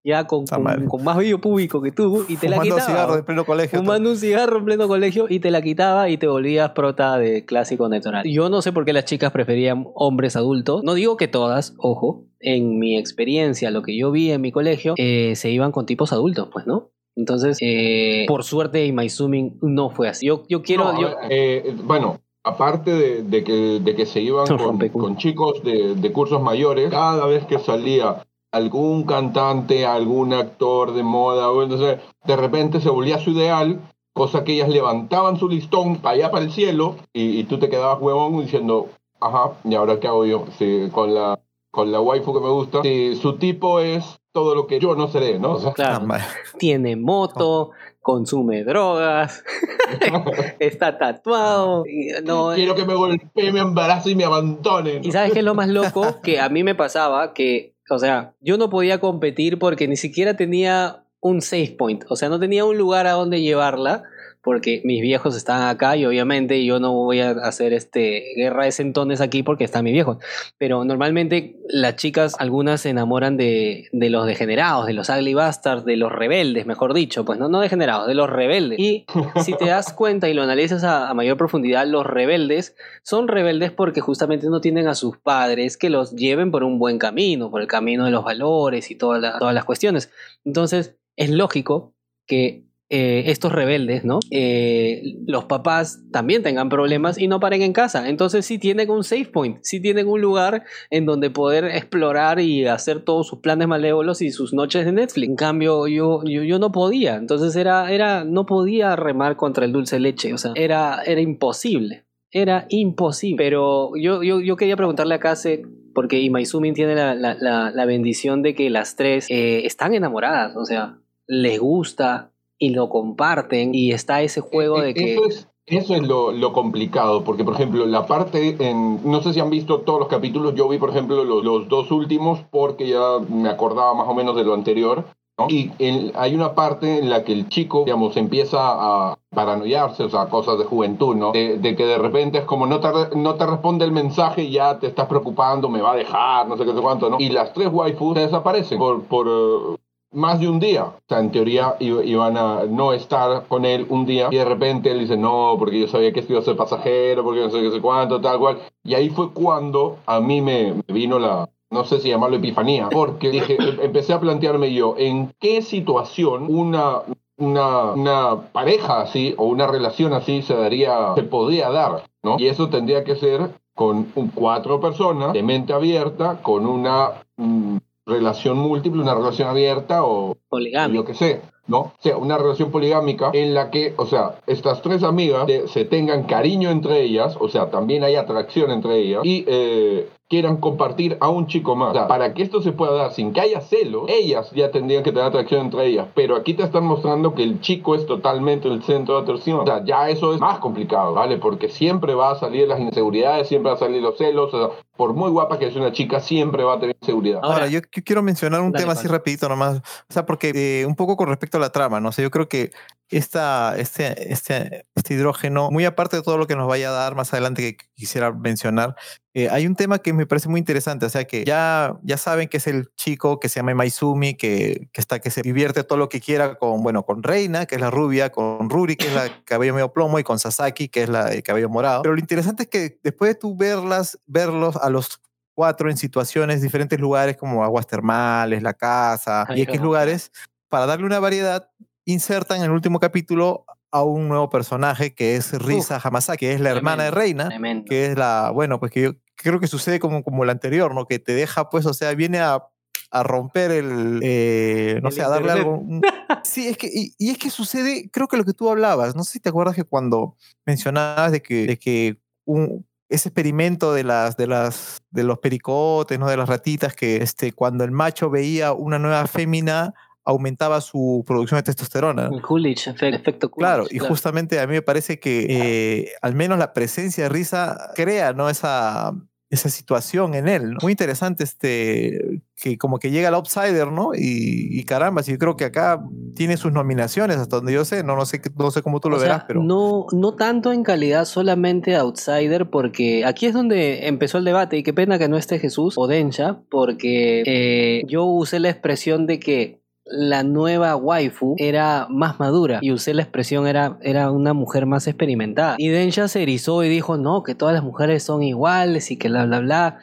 ya 0.09 0.27
con, 0.27 0.47
con, 0.47 0.87
con 0.87 1.05
más 1.05 1.17
vello 1.17 1.39
público 1.41 1.81
que 1.83 1.93
tú, 1.93 2.25
y 2.29 2.37
te 2.37 2.49
Fumando 2.49 2.57
la 2.57 2.63
quitaba. 2.63 2.81
cigarro 2.87 3.19
en 3.19 3.25
pleno 3.25 3.45
colegio. 3.45 3.79
Fumando 3.79 4.11
un 4.11 4.17
cigarro 4.17 4.59
en 4.59 4.65
pleno 4.65 4.89
colegio 4.89 5.27
y 5.29 5.39
te 5.41 5.51
la 5.51 5.63
quitaba 5.63 6.09
y 6.09 6.17
te 6.17 6.27
volvías 6.27 6.71
prota 6.71 7.19
de 7.19 7.45
clásico 7.45 7.89
nacional. 7.89 8.25
Yo 8.27 8.49
no 8.49 8.63
sé 8.63 8.73
por 8.73 8.85
qué 8.85 8.93
las 8.93 9.05
chicas 9.05 9.31
preferían 9.33 9.87
hombres 9.95 10.35
adultos. 10.37 10.83
No 10.85 10.95
digo 10.95 11.17
que 11.17 11.29
todas, 11.29 11.75
ojo. 11.79 12.25
En 12.41 12.79
mi 12.79 12.97
experiencia, 12.99 13.71
lo 13.71 13.83
que 13.83 13.97
yo 13.99 14.11
vi 14.13 14.31
en 14.31 14.41
mi 14.41 14.53
colegio, 14.53 14.95
eh, 14.97 15.35
se 15.37 15.51
iban 15.51 15.73
con 15.73 15.87
tipos 15.87 16.13
adultos, 16.13 16.49
pues, 16.53 16.67
¿no? 16.67 16.91
Entonces, 17.17 17.59
eh, 17.61 18.27
por 18.29 18.45
suerte, 18.45 18.85
en 18.87 18.95
Maizumi 18.95 19.55
no 19.61 19.91
fue 19.91 20.09
así. 20.09 20.27
Yo, 20.27 20.45
yo 20.49 20.63
quiero. 20.63 20.93
No, 20.93 21.01
yo- 21.01 21.17
eh, 21.29 21.75
bueno, 21.83 22.21
aparte 22.45 22.93
de, 22.93 23.23
de 23.25 23.43
que, 23.43 23.81
de 23.83 23.95
que 23.97 24.07
se 24.07 24.21
iban 24.21 24.47
con 24.93 25.17
chicos 25.17 25.63
de, 25.65 25.97
de 25.97 26.13
cursos 26.13 26.41
mayores, 26.41 26.91
cada 26.91 27.27
vez 27.27 27.45
que 27.47 27.59
salía 27.59 28.25
algún 28.53 29.05
cantante, 29.05 29.87
algún 29.87 30.33
actor 30.33 30.95
de 30.95 31.03
moda, 31.03 31.51
o 31.51 31.79
sé, 31.79 32.01
de 32.25 32.37
repente 32.37 32.81
se 32.81 32.91
volvía 32.91 33.19
su 33.19 33.31
ideal, 33.31 33.81
cosa 34.13 34.45
que 34.45 34.55
ellas 34.55 34.69
levantaban 34.69 35.39
su 35.39 35.49
listón 35.49 35.97
para 35.97 36.15
allá 36.17 36.31
para 36.31 36.45
el 36.45 36.53
cielo 36.53 36.97
y, 37.13 37.39
y 37.39 37.45
tú 37.45 37.59
te 37.59 37.69
quedabas 37.69 38.01
huevón 38.01 38.41
diciendo, 38.41 38.89
ajá, 39.21 39.53
¿y 39.65 39.75
ahora 39.75 40.01
qué 40.01 40.09
hago 40.09 40.25
yo? 40.25 40.47
Sí, 40.59 40.89
con 40.93 41.15
la 41.15 41.39
con 41.71 41.93
la 41.93 42.01
waifu 42.01 42.33
que 42.33 42.41
me 42.41 42.49
gusta, 42.49 42.83
sí, 42.83 43.15
su 43.17 43.37
tipo 43.37 43.79
es 43.79 44.19
todo 44.33 44.55
lo 44.55 44.67
que 44.67 44.81
yo 44.81 44.95
no 44.95 45.09
seré, 45.09 45.39
¿no? 45.39 45.53
O 45.53 45.61
sea, 45.61 45.73
claro, 45.73 46.07
Ah, 46.11 46.21
tiene 46.59 46.97
moto, 46.97 47.71
consume 48.01 48.65
drogas, 48.65 49.45
está 50.59 50.99
tatuado. 50.99 51.85
No, 52.25 52.53
quiero 52.55 52.75
que 52.75 52.85
me 52.85 52.95
golpee, 52.95 53.53
me 53.53 53.61
embarace 53.61 54.11
y 54.11 54.15
me 54.15 54.25
abandone. 54.25 55.01
Y 55.03 55.13
sabes 55.13 55.33
qué 55.33 55.41
es 55.41 55.45
lo 55.45 55.55
más 55.55 55.69
loco? 55.69 56.03
Que 56.23 56.41
a 56.41 56.49
mí 56.49 56.65
me 56.65 56.75
pasaba 56.75 57.35
que, 57.35 57.75
o 57.91 57.99
sea, 57.99 58.33
yo 58.41 58.59
no 58.59 58.71
podía 58.71 59.01
competir 59.01 59.59
porque 59.59 59.89
ni 59.89 59.97
siquiera 59.97 60.37
tenía 60.37 61.03
un 61.21 61.41
save 61.43 61.75
point. 61.79 62.05
O 62.09 62.17
sea, 62.17 62.29
no 62.29 62.39
tenía 62.39 62.65
un 62.65 62.79
lugar 62.79 63.07
a 63.07 63.13
donde 63.13 63.41
llevarla. 63.41 64.05
Porque 64.43 64.81
mis 64.85 65.03
viejos 65.03 65.37
están 65.37 65.63
acá 65.69 65.97
y 65.97 66.07
obviamente 66.07 66.65
yo 66.65 66.79
no 66.81 66.93
voy 66.93 67.21
a 67.21 67.31
hacer 67.31 67.73
este 67.73 68.25
guerra 68.37 68.65
de 68.65 68.73
sentones 68.73 69.21
aquí 69.21 69.43
porque 69.43 69.65
están 69.65 69.85
mis 69.85 69.93
viejos. 69.93 70.19
Pero 70.59 70.85
normalmente 70.85 71.57
las 71.69 71.97
chicas, 71.97 72.37
algunas 72.39 72.81
se 72.83 72.91
enamoran 72.91 73.37
de, 73.37 73.89
de 73.93 74.11
los 74.11 74.27
degenerados, 74.27 74.87
de 74.87 74.93
los 74.93 75.09
ugly 75.09 75.35
bastards, 75.35 75.85
de 75.85 75.97
los 75.97 76.13
rebeldes, 76.13 76.67
mejor 76.67 76.95
dicho. 76.95 77.25
Pues 77.25 77.39
no, 77.39 77.49
no 77.49 77.61
degenerados, 77.61 78.07
de 78.07 78.15
los 78.15 78.31
rebeldes. 78.31 78.79
Y 78.79 79.05
si 79.45 79.55
te 79.55 79.67
das 79.67 79.93
cuenta 79.93 80.29
y 80.29 80.35
lo 80.35 80.43
analizas 80.43 80.85
a, 80.85 81.11
a 81.11 81.15
mayor 81.15 81.37
profundidad, 81.37 81.87
los 81.87 82.07
rebeldes 82.07 82.77
son 83.03 83.29
rebeldes 83.29 83.73
porque 83.73 84.01
justamente 84.01 84.49
no 84.49 84.61
tienen 84.61 84.89
a 84.89 84.95
sus 84.95 85.19
padres 85.19 85.77
que 85.77 85.91
los 85.91 86.13
lleven 86.15 86.51
por 86.51 86.65
un 86.65 86.79
buen 86.79 86.99
camino, 86.99 87.51
por 87.51 87.61
el 87.61 87.67
camino 87.67 88.05
de 88.05 88.11
los 88.13 88.25
valores 88.25 88.91
y 88.91 88.95
todas 88.95 89.21
las- 89.21 89.39
todas 89.39 89.55
las 89.55 89.65
cuestiones. 89.65 90.11
Entonces, 90.45 90.97
es 91.17 91.31
lógico 91.31 91.95
que 92.27 92.68
eh, 92.91 93.25
estos 93.27 93.53
rebeldes, 93.53 94.05
¿no? 94.05 94.19
Eh, 94.31 95.17
los 95.27 95.45
papás 95.45 96.01
también 96.11 96.43
tengan 96.43 96.71
problemas 96.71 97.19
y 97.19 97.29
no 97.29 97.39
paren 97.39 97.61
en 97.61 97.75
casa. 97.75 98.09
Entonces 98.09 98.47
sí 98.47 98.59
tienen 98.59 98.89
un 98.89 99.05
safe 99.05 99.27
point, 99.27 99.59
sí 99.61 99.81
tienen 99.81 100.09
un 100.09 100.23
lugar 100.23 100.65
en 100.91 101.05
donde 101.05 101.29
poder 101.29 101.67
explorar 101.67 102.41
y 102.41 102.67
hacer 102.67 103.03
todos 103.05 103.27
sus 103.27 103.41
planes 103.41 103.69
malévolos 103.69 104.23
y 104.23 104.31
sus 104.31 104.55
noches 104.55 104.87
de 104.87 104.93
Netflix. 104.93 105.29
En 105.29 105.37
cambio, 105.37 105.87
yo, 105.87 106.23
yo, 106.25 106.43
yo 106.43 106.59
no 106.59 106.73
podía. 106.73 107.17
Entonces 107.17 107.55
era, 107.57 107.93
era, 107.93 108.25
no 108.25 108.47
podía 108.47 108.97
remar 108.97 109.37
contra 109.37 109.67
el 109.67 109.73
dulce 109.73 110.01
leche. 110.01 110.33
O 110.33 110.39
sea, 110.39 110.53
era, 110.55 111.03
era 111.05 111.21
imposible. 111.21 112.05
Era 112.31 112.67
imposible. 112.71 113.37
Pero 113.45 113.93
yo, 113.97 114.23
yo, 114.23 114.41
yo 114.41 114.57
quería 114.57 114.77
preguntarle 114.77 115.15
a 115.15 115.21
Kase, 115.21 115.63
porque 115.95 116.21
Imaizumi 116.21 116.73
tiene 116.73 116.95
la, 116.95 117.15
la, 117.15 117.35
la, 117.39 117.71
la 117.71 117.85
bendición 117.85 118.41
de 118.41 118.55
que 118.55 118.71
las 118.71 118.97
tres 118.97 119.27
eh, 119.29 119.67
están 119.67 119.93
enamoradas. 119.93 120.57
O 120.57 120.65
sea, 120.65 120.99
les 121.27 121.61
gusta 121.61 122.33
y 122.59 122.71
lo 122.71 122.89
comparten 122.89 123.75
y 123.75 123.93
está 123.93 124.23
ese 124.23 124.41
juego 124.41 124.81
de 124.81 124.95
que... 124.95 125.15
Eso 125.15 125.25
es, 125.27 125.49
eso 125.67 125.95
es 125.95 126.03
lo, 126.03 126.33
lo 126.33 126.53
complicado, 126.53 127.25
porque 127.25 127.45
por 127.45 127.55
ejemplo, 127.55 127.85
la 127.87 128.07
parte 128.07 128.57
en. 128.59 129.01
No 129.09 129.23
sé 129.23 129.33
si 129.35 129.41
han 129.41 129.51
visto 129.51 129.81
todos 129.81 130.01
los 130.01 130.09
capítulos, 130.09 130.55
yo 130.55 130.67
vi 130.69 130.79
por 130.79 130.91
ejemplo 130.91 131.25
los, 131.25 131.45
los 131.45 131.69
dos 131.69 131.91
últimos 131.91 132.41
porque 132.51 132.89
ya 132.89 133.19
me 133.29 133.49
acordaba 133.51 133.93
más 133.95 134.09
o 134.09 134.15
menos 134.15 134.35
de 134.35 134.45
lo 134.45 134.55
anterior. 134.55 135.05
¿no? 135.39 135.47
Y 135.49 135.71
en- 135.79 136.11
hay 136.17 136.35
una 136.35 136.55
parte 136.57 136.99
en 136.99 137.11
la 137.11 137.23
que 137.23 137.33
el 137.33 137.49
chico, 137.49 137.85
digamos, 137.85 138.17
empieza 138.17 138.59
a 138.61 139.19
paranoiarse, 139.31 140.03
o 140.03 140.09
sea, 140.11 140.27
cosas 140.29 140.59
de 140.59 140.65
juventud, 140.65 141.15
¿no? 141.15 141.31
De, 141.33 141.59
de 141.59 141.77
que 141.77 141.85
de 141.87 141.97
repente 141.99 142.39
es 142.39 142.45
como 142.45 142.67
no 142.67 142.81
te, 142.81 142.91
re- 142.91 143.15
no 143.15 143.37
te 143.37 143.47
responde 143.47 143.85
el 143.85 143.93
mensaje 143.93 144.43
y 144.43 144.51
ya 144.53 144.79
te 144.81 144.89
estás 144.89 145.07
preocupando, 145.07 145.69
me 145.69 145.81
va 145.81 145.93
a 145.93 145.97
dejar, 145.97 146.49
no 146.49 146.57
sé 146.57 146.65
qué 146.65 146.73
sé 146.73 146.81
cuánto, 146.81 147.09
¿no? 147.09 147.19
Y 147.21 147.29
las 147.29 147.53
tres 147.53 147.69
waifus 147.71 148.17
desaparecen 148.17 148.79
por, 148.81 149.03
por 149.05 149.29
eh, 149.29 149.77
más 150.13 150.41
de 150.41 150.49
un 150.49 150.59
día. 150.61 150.85
O 150.85 151.01
sea, 151.09 151.21
en 151.21 151.31
teoría 151.31 151.77
iban 151.81 152.37
a 152.37 152.65
no 152.65 152.93
estar 152.93 153.47
con 153.47 153.65
él 153.65 153.87
un 153.89 154.07
día 154.07 154.29
y 154.31 154.37
de 154.37 154.45
repente 154.45 154.91
él 154.91 155.01
dice, 155.01 155.17
no, 155.17 155.57
porque 155.59 155.81
yo 155.81 155.89
sabía 155.89 156.13
que 156.13 156.21
esto 156.21 156.33
iba 156.33 156.41
a 156.41 156.45
ser 156.45 156.57
pasajero, 156.57 157.23
porque 157.25 157.41
no 157.41 157.51
sé 157.51 157.61
qué 157.61 157.71
sé 157.71 157.81
cuánto, 157.81 158.21
tal 158.21 158.39
cual. 158.39 158.59
Y 158.85 158.95
ahí 158.95 159.11
fue 159.11 159.33
cuando 159.33 159.99
a 160.07 160.21
mí 160.21 160.41
me, 160.41 160.75
me 160.75 160.95
vino 160.95 161.19
la, 161.19 161.49
no 161.71 161.85
sé 161.85 162.01
si 162.01 162.09
llamarlo 162.09 162.37
epifanía, 162.37 162.89
porque 162.91 163.31
dije, 163.31 163.57
em- 163.59 163.81
empecé 163.83 164.13
a 164.13 164.21
plantearme 164.21 164.73
yo, 164.73 164.95
¿en 164.99 165.33
qué 165.41 165.63
situación 165.63 166.47
una... 166.49 167.03
Una, 167.41 167.93
una 167.93 168.51
pareja 168.51 169.01
así 169.01 169.33
o 169.39 169.45
una 169.45 169.69
relación 169.69 170.13
así 170.13 170.43
se 170.43 170.57
daría, 170.57 171.15
se 171.15 171.23
podría 171.23 171.71
dar, 171.71 172.03
¿no? 172.21 172.35
Y 172.37 172.49
eso 172.49 172.69
tendría 172.69 173.05
que 173.05 173.15
ser 173.15 173.53
con 173.77 174.11
un, 174.17 174.29
cuatro 174.35 174.81
personas 174.81 175.33
de 175.35 175.45
mente 175.45 175.73
abierta, 175.73 176.43
con 176.43 176.67
una 176.67 177.11
mm, 177.37 177.77
relación 178.09 178.59
múltiple, 178.59 179.03
una 179.03 179.15
relación 179.15 179.49
abierta 179.49 180.05
o 180.05 180.37
Poligamia. 180.49 180.97
yo 180.97 181.05
qué 181.05 181.15
sé, 181.15 181.43
¿no? 181.69 181.79
O 181.79 181.93
sea, 182.01 182.17
una 182.17 182.37
relación 182.39 182.71
poligámica 182.71 183.31
en 183.33 183.55
la 183.55 183.71
que, 183.71 183.95
o 183.97 184.07
sea, 184.07 184.41
estas 184.47 184.83
tres 184.83 185.03
amigas 185.05 185.47
de- 185.47 185.69
se 185.69 185.85
tengan 185.85 186.25
cariño 186.25 186.71
entre 186.71 187.03
ellas, 187.03 187.37
o 187.39 187.49
sea, 187.49 187.71
también 187.71 188.03
hay 188.03 188.17
atracción 188.17 188.71
entre 188.73 188.97
ellas 188.99 189.21
y 189.25 189.45
eh, 189.47 190.09
quieran 190.31 190.59
compartir 190.59 191.17
a 191.21 191.29
un 191.31 191.47
chico 191.47 191.75
más. 191.75 191.91
O 191.91 191.95
sea, 191.95 192.07
para 192.09 192.35
que 192.35 192.43
esto 192.43 192.61
se 192.61 192.73
pueda 192.73 192.93
dar 192.93 193.13
sin 193.13 193.33
que 193.33 193.41
haya 193.41 193.63
celos, 193.63 194.05
ellas 194.09 194.51
ya 194.55 194.71
tendrían 194.71 195.03
que 195.03 195.11
tener 195.11 195.25
atracción 195.27 195.63
entre 195.63 195.87
ellas, 195.87 196.07
pero 196.15 196.37
aquí 196.37 196.53
te 196.53 196.63
están 196.65 196.85
mostrando 196.85 197.35
que 197.35 197.43
el 197.43 197.61
chico 197.63 197.95
es 197.95 198.05
totalmente 198.05 198.69
el 198.69 198.83
centro 198.83 199.17
de 199.17 199.23
atracción. 199.23 199.61
O 199.61 199.67
sea, 199.67 199.83
ya 199.85 200.11
eso 200.11 200.35
es 200.35 200.41
más 200.41 200.59
complicado, 200.59 201.15
¿vale? 201.15 201.39
Porque 201.39 201.71
siempre 201.71 202.15
va 202.15 202.33
a 202.33 202.35
salir 202.39 202.69
las 202.69 202.79
inseguridades, 202.81 203.49
siempre 203.49 203.71
va 203.71 203.77
a 203.77 203.81
salir 203.81 204.03
los 204.03 204.19
celos, 204.19 204.53
o 204.53 204.59
sea, 204.69 204.77
por 204.99 205.15
muy 205.15 205.31
guapa 205.31 205.59
que 205.59 205.71
sea 205.71 205.81
una 205.81 205.93
chica, 205.93 206.21
siempre 206.21 206.63
va 206.65 206.75
a 206.75 206.81
tener 206.81 206.97
inseguridad. 207.01 207.41
Ahora- 207.43 207.55
Ahora, 207.59 207.69
yo, 207.69 207.81
yo 207.81 208.03
quiero 208.05 208.21
mencionar 208.23 208.61
un 208.61 208.73
Dale, 208.73 208.83
tema 208.85 208.93
así 208.93 209.07
rapidito 209.09 209.49
nomás, 209.49 209.79
o 209.79 210.13
sea, 210.13 210.27
porque 210.27 210.53
eh, 210.83 210.85
un 210.87 210.95
poco 210.97 211.17
con 211.17 211.29
respecto 211.29 211.58
la 211.59 211.71
trama, 211.71 212.01
no 212.01 212.13
sé, 212.13 212.23
yo 212.23 212.31
creo 212.31 212.49
que 212.49 212.71
esta, 213.11 213.79
este, 213.79 214.33
este, 214.33 214.85
este 214.95 215.15
hidrógeno, 215.15 215.71
muy 215.71 215.85
aparte 215.85 216.17
de 216.17 216.23
todo 216.23 216.37
lo 216.37 216.47
que 216.47 216.57
nos 216.57 216.69
vaya 216.69 216.91
a 216.91 216.93
dar 216.93 217.15
más 217.15 217.33
adelante 217.33 217.77
que 217.77 217.87
quisiera 217.95 218.33
mencionar, 218.33 218.97
eh, 219.33 219.49
hay 219.51 219.67
un 219.67 219.77
tema 219.77 219.99
que 220.01 220.13
me 220.13 220.27
parece 220.27 220.49
muy 220.49 220.59
interesante, 220.59 221.07
o 221.07 221.09
sea 221.09 221.25
que 221.25 221.45
ya, 221.45 221.97
ya 222.03 222.19
saben 222.19 222.49
que 222.49 222.59
es 222.59 222.67
el 222.67 222.91
chico 222.97 223.41
que 223.41 223.49
se 223.49 223.61
llama 223.61 223.75
Maizumi, 223.75 224.35
que, 224.35 224.89
que, 224.93 225.01
está, 225.01 225.21
que 225.21 225.31
se 225.31 225.43
divierte 225.43 225.85
todo 225.85 225.99
lo 225.99 226.09
que 226.09 226.21
quiera 226.21 226.57
con, 226.57 226.83
bueno, 226.83 227.05
con 227.05 227.23
Reina, 227.23 227.65
que 227.65 227.77
es 227.77 227.81
la 227.81 227.91
rubia, 227.91 228.31
con 228.31 228.69
Ruri, 228.69 228.97
que 228.97 229.07
es 229.07 229.15
la 229.15 229.29
cabello 229.45 229.73
medio 229.73 229.93
plomo, 229.93 230.19
y 230.19 230.25
con 230.25 230.39
Sasaki, 230.39 230.89
que 230.89 231.05
es 231.05 231.09
la 231.09 231.27
de 231.27 231.43
cabello 231.43 231.69
morado. 231.71 232.03
Pero 232.03 232.15
lo 232.15 232.21
interesante 232.21 232.65
es 232.65 232.69
que 232.69 232.99
después 233.03 233.31
de 233.31 233.35
tú 233.37 233.57
verlas, 233.57 234.19
verlos 234.27 234.77
a 234.77 234.91
los 234.91 235.21
cuatro 235.55 235.91
en 235.91 235.97
situaciones, 235.97 236.63
diferentes 236.63 237.01
lugares 237.01 237.37
como 237.37 237.65
aguas 237.65 237.87
termales, 237.87 238.63
la 238.63 238.75
casa 238.75 239.47
y 239.57 239.63
X 239.63 239.81
lugares, 239.81 240.31
para 240.69 240.87
darle 240.87 241.07
una 241.07 241.21
variedad, 241.21 241.71
insertan 242.05 242.59
en 242.59 242.65
el 242.65 242.71
último 242.71 243.01
capítulo 243.01 243.65
a 243.91 244.03
un 244.03 244.29
nuevo 244.29 244.51
personaje 244.51 245.15
que 245.15 245.37
es 245.37 245.53
Risa 245.53 246.01
Hamasaki, 246.03 246.47
que 246.47 246.53
es 246.53 246.61
la 246.61 246.71
hermana 246.71 247.05
de 247.05 247.11
Reina, 247.11 247.49
que 247.87 248.07
es 248.07 248.19
la, 248.19 248.51
bueno, 248.51 248.79
pues 248.79 248.93
que 248.93 249.03
yo 249.03 249.13
creo 249.37 249.61
que 249.61 249.67
sucede 249.67 249.99
como, 249.99 250.23
como 250.23 250.45
la 250.45 250.53
anterior, 250.53 250.95
¿no? 250.95 251.07
Que 251.07 251.19
te 251.19 251.33
deja, 251.35 251.71
pues, 251.71 251.87
o 251.87 251.95
sea, 251.95 252.13
viene 252.15 252.41
a, 252.41 252.63
a 253.11 253.23
romper 253.23 253.71
el, 253.71 254.21
eh, 254.23 255.01
no 255.03 255.11
sé, 255.11 255.23
a 255.23 255.29
darle 255.29 255.53
algo. 255.53 255.83
sí, 256.45 256.69
es 256.69 256.77
que, 256.77 256.89
y, 256.93 257.15
y, 257.19 257.31
es 257.31 257.39
que 257.39 257.51
sucede, 257.51 258.11
creo 258.13 258.29
que 258.29 258.37
lo 258.37 258.45
que 258.45 258.53
tú 258.53 258.69
hablabas, 258.69 259.17
no 259.17 259.25
sé 259.25 259.33
si 259.33 259.41
te 259.41 259.49
acuerdas 259.49 259.75
que 259.75 259.85
cuando 259.85 260.37
mencionabas 260.67 261.33
de 261.33 261.41
que, 261.41 261.67
de 261.67 261.79
que 261.79 262.19
un, 262.45 262.87
ese 263.09 263.31
experimento 263.31 263.95
de 263.95 264.05
las 264.05 264.37
de 264.37 264.47
las 264.47 264.99
de 265.11 265.25
los 265.25 265.39
pericotes, 265.39 266.19
¿no? 266.19 266.29
de 266.29 266.37
las 266.37 266.49
ratitas 266.49 266.95
que 266.95 267.17
este 267.17 267.53
cuando 267.53 267.85
el 267.85 267.91
macho 267.91 268.29
veía 268.29 268.73
una 268.73 268.99
nueva 268.99 269.27
fémina 269.27 269.95
aumentaba 270.29 270.83
su 270.83 271.25
producción 271.27 271.59
de 271.59 271.63
testosterona. 271.63 272.29
El 272.31 272.43
Coolidge, 272.43 272.89
efecto 272.89 273.51
Coolidge. 273.51 273.57
Claro, 273.57 273.87
y 273.91 273.99
justamente 273.99 274.61
a 274.61 274.67
mí 274.67 274.75
me 274.75 274.83
parece 274.83 275.19
que 275.19 275.47
eh, 275.49 276.13
al 276.21 276.35
menos 276.35 276.59
la 276.59 276.75
presencia 276.75 277.25
de 277.25 277.29
risa 277.31 277.93
crea, 277.95 278.35
¿no? 278.35 278.51
Esa, 278.51 279.15
esa 279.49 279.71
situación 279.71 280.35
en 280.35 280.47
él. 280.47 280.73
¿no? 280.73 280.79
Muy 280.83 280.93
interesante 280.93 281.45
este, 281.45 282.43
que 282.57 282.77
como 282.77 282.99
que 282.99 283.11
llega 283.11 283.29
el 283.29 283.35
outsider, 283.35 283.91
¿no? 283.91 284.15
Y, 284.15 284.69
y 284.79 284.85
caramba, 284.85 285.23
sí, 285.23 285.33
yo 285.33 285.39
creo 285.39 285.57
que 285.57 285.65
acá 285.65 286.05
tiene 286.35 286.59
sus 286.59 286.73
nominaciones, 286.73 287.39
hasta 287.39 287.57
donde 287.57 287.73
yo 287.73 287.87
sé, 287.87 288.05
no, 288.05 288.15
no, 288.15 288.27
sé, 288.27 288.43
no 288.59 288.71
sé 288.71 288.83
cómo 288.83 289.01
tú 289.01 289.09
lo 289.09 289.17
o 289.17 289.21
verás, 289.21 289.39
sea, 289.39 289.47
pero... 289.47 289.63
No, 289.63 290.05
no 290.13 290.35
tanto 290.35 290.75
en 290.75 290.83
calidad 290.83 291.25
solamente 291.25 291.97
outsider, 291.97 292.69
porque 292.69 293.25
aquí 293.25 293.47
es 293.47 293.55
donde 293.55 294.09
empezó 294.09 294.37
el 294.37 294.45
debate, 294.45 294.77
y 294.77 294.83
qué 294.83 294.93
pena 294.93 295.19
que 295.19 295.29
no 295.29 295.39
esté 295.39 295.59
Jesús 295.59 295.95
o 295.97 296.07
Dencha, 296.07 296.61
porque 296.71 297.43
eh, 297.47 298.03
yo 298.07 298.25
usé 298.25 298.61
la 298.61 298.69
expresión 298.69 299.27
de 299.27 299.41
que 299.41 299.81
la 300.11 300.43
nueva 300.43 300.97
waifu 300.97 301.55
era 301.59 302.07
más 302.11 302.39
madura 302.39 302.79
y 302.83 302.93
usé 302.93 303.15
la 303.15 303.23
expresión 303.23 303.67
era, 303.67 303.99
era 304.03 304.31
una 304.31 304.53
mujer 304.53 304.87
más 304.87 305.07
experimentada. 305.07 305.77
Y 305.79 305.89
Densha 305.89 306.29
se 306.29 306.43
erizó 306.43 306.83
y 306.85 306.89
dijo, 306.89 307.17
no, 307.17 307.43
que 307.43 307.55
todas 307.55 307.75
las 307.75 307.85
mujeres 307.85 308.23
son 308.23 308.43
iguales 308.43 309.11
y 309.11 309.17
que 309.17 309.29
bla, 309.29 309.47
bla, 309.47 309.61
bla. 309.61 309.99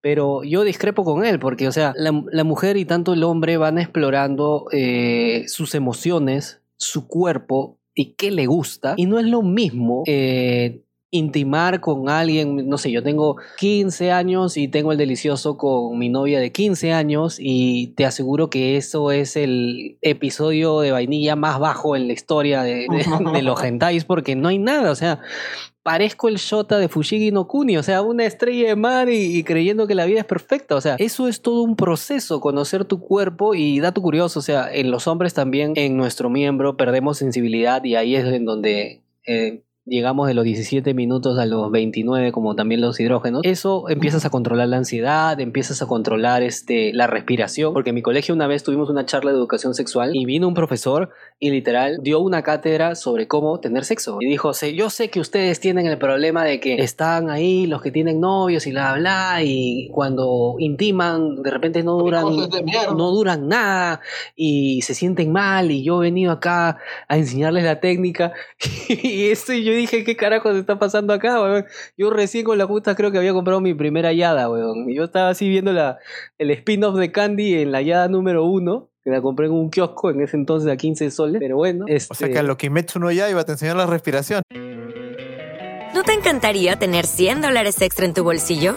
Pero 0.00 0.44
yo 0.44 0.62
discrepo 0.62 1.04
con 1.04 1.24
él, 1.24 1.38
porque, 1.38 1.66
o 1.66 1.72
sea, 1.72 1.92
la, 1.96 2.22
la 2.30 2.44
mujer 2.44 2.76
y 2.76 2.84
tanto 2.84 3.12
el 3.12 3.24
hombre 3.24 3.56
van 3.56 3.78
explorando 3.78 4.66
eh, 4.70 5.44
sus 5.48 5.74
emociones, 5.74 6.60
su 6.76 7.08
cuerpo 7.08 7.78
y 7.94 8.12
qué 8.12 8.30
le 8.30 8.46
gusta. 8.46 8.94
Y 8.96 9.06
no 9.06 9.18
es 9.18 9.26
lo 9.26 9.42
mismo 9.42 10.04
eh, 10.06 10.82
intimar 11.16 11.80
con 11.80 12.08
alguien, 12.08 12.68
no 12.68 12.78
sé, 12.78 12.90
yo 12.90 13.02
tengo 13.02 13.36
15 13.58 14.12
años 14.12 14.56
y 14.56 14.68
tengo 14.68 14.92
el 14.92 14.98
delicioso 14.98 15.56
con 15.56 15.98
mi 15.98 16.08
novia 16.08 16.38
de 16.38 16.52
15 16.52 16.92
años 16.92 17.36
y 17.40 17.88
te 17.96 18.04
aseguro 18.04 18.50
que 18.50 18.76
eso 18.76 19.10
es 19.10 19.36
el 19.36 19.98
episodio 20.02 20.80
de 20.80 20.92
vainilla 20.92 21.36
más 21.36 21.58
bajo 21.58 21.96
en 21.96 22.06
la 22.06 22.12
historia 22.12 22.62
de, 22.62 22.86
de, 22.88 23.04
de 23.32 23.42
los 23.42 23.62
hentais 23.62 24.04
porque 24.04 24.36
no 24.36 24.48
hay 24.48 24.58
nada, 24.58 24.90
o 24.90 24.94
sea, 24.94 25.20
parezco 25.86 26.26
el 26.26 26.36
Shota 26.36 26.78
de 26.78 26.88
Fushigi 26.88 27.30
no 27.30 27.46
Kuni, 27.46 27.76
o 27.76 27.82
sea, 27.84 28.02
una 28.02 28.24
estrella 28.24 28.68
de 28.70 28.74
mar 28.74 29.08
y, 29.08 29.38
y, 29.38 29.44
creyendo 29.44 29.86
que 29.86 29.94
la 29.94 30.04
vida 30.04 30.18
es 30.18 30.26
perfecta, 30.26 30.74
o 30.74 30.80
sea, 30.80 30.96
eso 30.98 31.28
es 31.28 31.42
todo 31.42 31.62
un 31.62 31.76
proceso, 31.76 32.40
conocer 32.40 32.84
tu 32.84 32.98
cuerpo 33.00 33.54
y 33.54 33.78
dato 33.78 34.02
curioso, 34.02 34.40
o 34.40 34.42
sea, 34.42 34.68
en 34.72 34.90
los 34.90 35.06
hombres 35.06 35.32
también, 35.32 35.74
en 35.76 35.96
nuestro 35.96 36.28
miembro 36.28 36.76
perdemos 36.76 37.18
sensibilidad 37.18 37.84
y 37.84 37.94
ahí 37.94 38.16
es 38.16 38.24
en 38.24 38.44
donde... 38.44 39.02
Eh, 39.28 39.62
llegamos 39.86 40.26
de 40.26 40.34
los 40.34 40.44
17 40.44 40.92
minutos 40.94 41.38
a 41.38 41.46
los 41.46 41.70
29, 41.70 42.32
como 42.32 42.56
también 42.56 42.80
los 42.80 42.98
hidrógenos, 42.98 43.42
eso 43.44 43.88
empiezas 43.88 44.24
a 44.24 44.30
controlar 44.30 44.68
la 44.68 44.78
ansiedad, 44.78 45.38
empiezas 45.40 45.80
a 45.80 45.86
controlar 45.86 46.42
este, 46.42 46.92
la 46.92 47.06
respiración, 47.06 47.72
porque 47.72 47.90
en 47.90 47.94
mi 47.94 48.02
colegio 48.02 48.34
una 48.34 48.48
vez 48.48 48.64
tuvimos 48.64 48.90
una 48.90 49.06
charla 49.06 49.30
de 49.30 49.38
educación 49.38 49.74
sexual 49.74 50.10
y 50.14 50.24
vino 50.24 50.48
un 50.48 50.54
profesor 50.54 51.10
y 51.38 51.50
literal 51.50 51.98
dio 52.02 52.20
una 52.20 52.42
cátedra 52.42 52.94
sobre 52.96 53.28
cómo 53.28 53.60
tener 53.60 53.84
sexo. 53.84 54.18
Y 54.20 54.26
dijo, 54.26 54.52
yo 54.74 54.90
sé 54.90 55.08
que 55.10 55.20
ustedes 55.20 55.60
tienen 55.60 55.86
el 55.86 55.98
problema 55.98 56.44
de 56.44 56.58
que 56.60 56.74
están 56.82 57.30
ahí 57.30 57.66
los 57.66 57.80
que 57.80 57.92
tienen 57.92 58.20
novios 58.20 58.66
y 58.66 58.72
bla, 58.72 58.94
bla, 58.94 59.42
y 59.42 59.88
cuando 59.92 60.56
intiman, 60.58 61.42
de 61.42 61.50
repente 61.50 61.82
no 61.82 61.96
duran, 61.98 62.24
no 62.96 63.10
duran 63.12 63.48
nada 63.48 64.00
y 64.34 64.82
se 64.82 64.94
sienten 64.94 65.30
mal 65.30 65.70
y 65.70 65.84
yo 65.84 66.02
he 66.02 66.06
venido 66.06 66.32
acá 66.32 66.78
a 67.06 67.16
enseñarles 67.16 67.64
la 67.64 67.80
técnica 67.80 68.32
y 68.88 69.26
esto 69.30 69.52
y 69.52 69.62
yo 69.62 69.75
dije, 69.76 70.04
¿qué 70.04 70.16
carajo 70.16 70.52
se 70.52 70.58
está 70.58 70.78
pasando 70.78 71.12
acá, 71.12 71.40
weón? 71.40 71.64
Yo 71.96 72.10
recién 72.10 72.44
con 72.44 72.58
la 72.58 72.66
justa 72.66 72.94
creo 72.94 73.10
que 73.10 73.18
había 73.18 73.32
comprado 73.32 73.60
mi 73.60 73.74
primera 73.74 74.12
yada, 74.12 74.50
weón. 74.50 74.88
Yo 74.92 75.04
estaba 75.04 75.28
así 75.28 75.48
viendo 75.48 75.72
la, 75.72 75.98
el 76.38 76.50
spin-off 76.50 76.96
de 76.96 77.12
Candy 77.12 77.54
en 77.54 77.72
la 77.72 77.82
yada 77.82 78.08
número 78.08 78.44
uno, 78.44 78.88
que 79.04 79.10
la 79.10 79.22
compré 79.22 79.46
en 79.46 79.52
un 79.52 79.70
kiosco 79.70 80.10
en 80.10 80.20
ese 80.20 80.36
entonces 80.36 80.70
a 80.70 80.76
15 80.76 81.10
soles, 81.10 81.40
pero 81.40 81.56
bueno. 81.56 81.84
Este... 81.88 82.12
O 82.12 82.14
sea 82.14 82.28
que 82.28 82.38
a 82.38 82.42
lo 82.42 82.56
que 82.56 82.66
Kimetsu 82.66 82.98
no 82.98 83.10
ya 83.12 83.30
iba 83.30 83.40
a 83.40 83.44
te 83.44 83.52
enseñar 83.52 83.76
la 83.76 83.86
respiración. 83.86 84.42
¿No 85.94 86.02
te 86.02 86.12
encantaría 86.12 86.76
tener 86.76 87.06
100 87.06 87.40
dólares 87.40 87.80
extra 87.80 88.04
en 88.04 88.14
tu 88.14 88.22
bolsillo? 88.22 88.76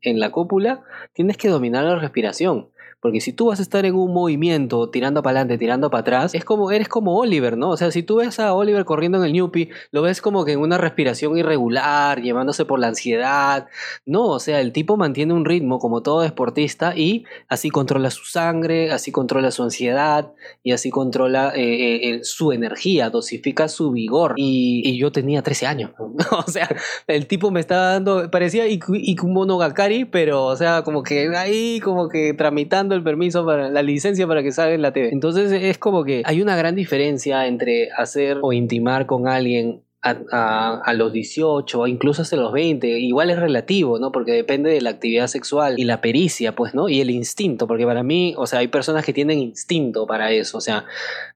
en 0.00 0.20
la 0.20 0.30
cópula, 0.30 0.82
tienes 1.12 1.36
que 1.36 1.48
dominar 1.48 1.84
la 1.84 1.96
respiración. 1.96 2.70
Porque 3.00 3.20
si 3.20 3.32
tú 3.32 3.46
vas 3.46 3.60
a 3.60 3.62
estar 3.62 3.86
en 3.86 3.94
un 3.94 4.12
movimiento 4.12 4.90
tirando 4.90 5.22
para 5.22 5.40
adelante, 5.40 5.58
tirando 5.58 5.90
para 5.90 6.00
atrás, 6.00 6.34
es 6.34 6.44
como 6.44 6.70
eres 6.70 6.88
como 6.88 7.16
Oliver, 7.16 7.56
¿no? 7.56 7.70
O 7.70 7.76
sea, 7.76 7.90
si 7.90 8.02
tú 8.02 8.16
ves 8.16 8.40
a 8.40 8.54
Oliver 8.54 8.84
corriendo 8.84 9.18
en 9.18 9.24
el 9.24 9.32
Newpie, 9.32 9.70
lo 9.92 10.02
ves 10.02 10.20
como 10.20 10.44
que 10.44 10.52
en 10.52 10.60
una 10.60 10.78
respiración 10.78 11.38
irregular, 11.38 12.20
llevándose 12.20 12.64
por 12.64 12.80
la 12.80 12.88
ansiedad. 12.88 13.68
No, 14.04 14.26
o 14.26 14.40
sea, 14.40 14.60
el 14.60 14.72
tipo 14.72 14.96
mantiene 14.96 15.32
un 15.32 15.44
ritmo 15.44 15.78
como 15.78 16.02
todo 16.02 16.22
deportista 16.22 16.96
y 16.96 17.24
así 17.48 17.70
controla 17.70 18.10
su 18.10 18.24
sangre, 18.24 18.90
así 18.90 19.12
controla 19.12 19.50
su 19.50 19.62
ansiedad 19.62 20.32
y 20.62 20.72
así 20.72 20.90
controla 20.90 21.52
eh, 21.54 22.10
eh, 22.10 22.24
su 22.24 22.52
energía, 22.52 23.10
dosifica 23.10 23.68
su 23.68 23.92
vigor. 23.92 24.34
Y, 24.36 24.82
y 24.84 24.98
yo 24.98 25.12
tenía 25.12 25.42
13 25.42 25.66
años. 25.66 25.90
o 26.30 26.50
sea, 26.50 26.68
el 27.06 27.26
tipo 27.26 27.50
me 27.50 27.60
estaba 27.60 27.92
dando, 27.92 28.30
parecía 28.30 28.64
Ikumonogakari, 28.66 30.04
pero, 30.04 30.44
o 30.46 30.56
sea, 30.56 30.82
como 30.82 31.02
que 31.02 31.28
ahí, 31.36 31.80
como 31.80 32.08
que 32.08 32.34
tramitando 32.34 32.87
el 32.94 33.02
permiso 33.02 33.44
para 33.44 33.68
la 33.68 33.82
licencia 33.82 34.26
para 34.26 34.42
que 34.42 34.52
salga 34.52 34.74
en 34.74 34.82
la 34.82 34.92
TV. 34.92 35.10
Entonces 35.12 35.52
es 35.52 35.78
como 35.78 36.04
que 36.04 36.22
hay 36.24 36.42
una 36.42 36.56
gran 36.56 36.74
diferencia 36.74 37.46
entre 37.46 37.90
hacer 37.96 38.38
o 38.42 38.52
intimar 38.52 39.06
con 39.06 39.28
alguien 39.28 39.82
a, 40.02 40.16
a, 40.30 40.80
a, 40.80 40.92
los 40.94 41.12
18 41.12 41.80
o 41.80 41.86
incluso 41.86 42.22
hasta 42.22 42.36
los 42.36 42.52
20, 42.52 42.86
igual 43.00 43.30
es 43.30 43.38
relativo, 43.38 43.98
¿no? 43.98 44.12
Porque 44.12 44.32
depende 44.32 44.70
de 44.70 44.80
la 44.80 44.90
actividad 44.90 45.26
sexual 45.26 45.74
y 45.76 45.84
la 45.84 46.00
pericia, 46.00 46.54
pues, 46.54 46.74
¿no? 46.74 46.88
Y 46.88 47.00
el 47.00 47.10
instinto, 47.10 47.66
porque 47.66 47.84
para 47.84 48.02
mí, 48.02 48.34
o 48.36 48.46
sea, 48.46 48.60
hay 48.60 48.68
personas 48.68 49.04
que 49.04 49.12
tienen 49.12 49.40
instinto 49.40 50.06
para 50.06 50.30
eso, 50.30 50.58
o 50.58 50.60
sea, 50.60 50.84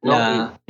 no, 0.00 0.12
la... 0.12 0.60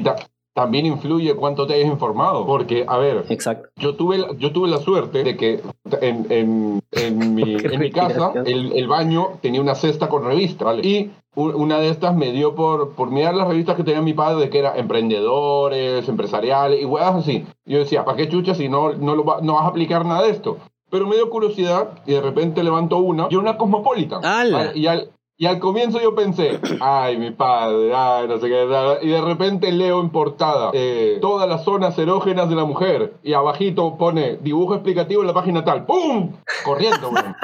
también 0.55 0.87
influye 0.87 1.35
cuánto 1.35 1.67
te 1.67 1.75
hayas 1.75 1.89
informado, 1.89 2.45
porque, 2.45 2.85
a 2.87 2.99
ver, 2.99 3.25
Exacto. 3.29 3.69
Yo, 3.77 3.95
tuve, 3.95 4.25
yo 4.39 4.53
tuve 4.53 4.69
la 4.69 4.79
suerte 4.79 5.25
de 5.25 5.37
que 5.37 5.61
en, 6.01 6.27
en, 6.31 6.83
en 6.93 7.19
mi, 7.35 7.57
en 7.57 7.81
mi 7.81 7.91
casa 7.91 8.33
el, 8.45 8.73
el, 8.73 8.89
baño 8.89 9.39
tenía 9.41 9.61
una 9.61 9.75
cesta 9.75 10.09
con 10.09 10.25
revistas, 10.25 10.67
¿vale? 10.67 10.87
Y 10.87 11.11
una 11.35 11.79
de 11.79 11.89
estas 11.89 12.15
me 12.15 12.31
dio 12.33 12.55
por, 12.55 12.95
por 12.95 13.11
mirar 13.11 13.35
las 13.35 13.49
revistas 13.49 13.77
que 13.77 13.85
tenía 13.85 14.03
mi 14.03 14.13
padre, 14.13 14.41
de 14.41 14.51
que 14.51 14.59
era 14.59 14.77
emprendedores, 14.77 16.07
empresariales 16.07 16.83
y 16.83 16.85
huevas 16.85 17.17
así. 17.17 17.47
Yo 17.65 17.79
decía, 17.79 18.05
¿para 18.05 18.19
qué 18.19 18.29
chucha 18.29 18.55
si 18.55 18.69
no, 18.69 18.93
no, 18.93 19.17
lo 19.17 19.25
va, 19.25 19.41
no 19.41 19.55
vas 19.55 19.65
a 19.65 19.69
aplicar 19.69 20.05
nada 20.05 20.25
de 20.25 20.31
esto? 20.31 20.59
Pero 20.91 21.07
me 21.07 21.17
dio 21.17 21.31
curiosidad 21.31 22.03
y 22.05 22.13
de 22.13 22.21
repente 22.21 22.63
levanto 22.63 22.99
una 22.99 23.29
y 23.31 23.37
una 23.37 23.57
Cosmopolitan. 23.57 24.23
¡Hala! 24.23 24.73
Y 24.75 24.87
al, 24.87 25.11
Y 25.43 25.47
al 25.47 25.59
comienzo 25.59 26.01
yo 26.01 26.15
pensé, 26.15 26.61
ay, 26.81 27.17
mi 27.17 27.33
padre, 27.33 27.93
ay, 27.93 28.29
no 28.29 28.39
sé 28.39 28.49
qué. 28.49 28.65
Y 29.03 29.09
de 29.09 29.21
repente 29.21 29.73
leo 29.73 30.01
en 30.01 30.11
portada 30.11 30.71
eh, 30.73 31.19
todas 31.21 31.49
las 31.49 31.65
zonas 31.65 31.99
erógenas 31.99 32.49
de 32.49 32.55
la 32.55 32.65
mujer. 32.65 33.15
Y 33.25 33.33
abajito 33.33 33.97
pone 33.99 34.37
dibujo 34.37 34.75
explicativo 34.75 35.21
en 35.23 35.27
la 35.27 35.35
página 35.35 35.65
tal. 35.65 35.85
¡Pum! 35.85 36.31
Corriendo, 36.65 37.09
weón. 37.09 37.35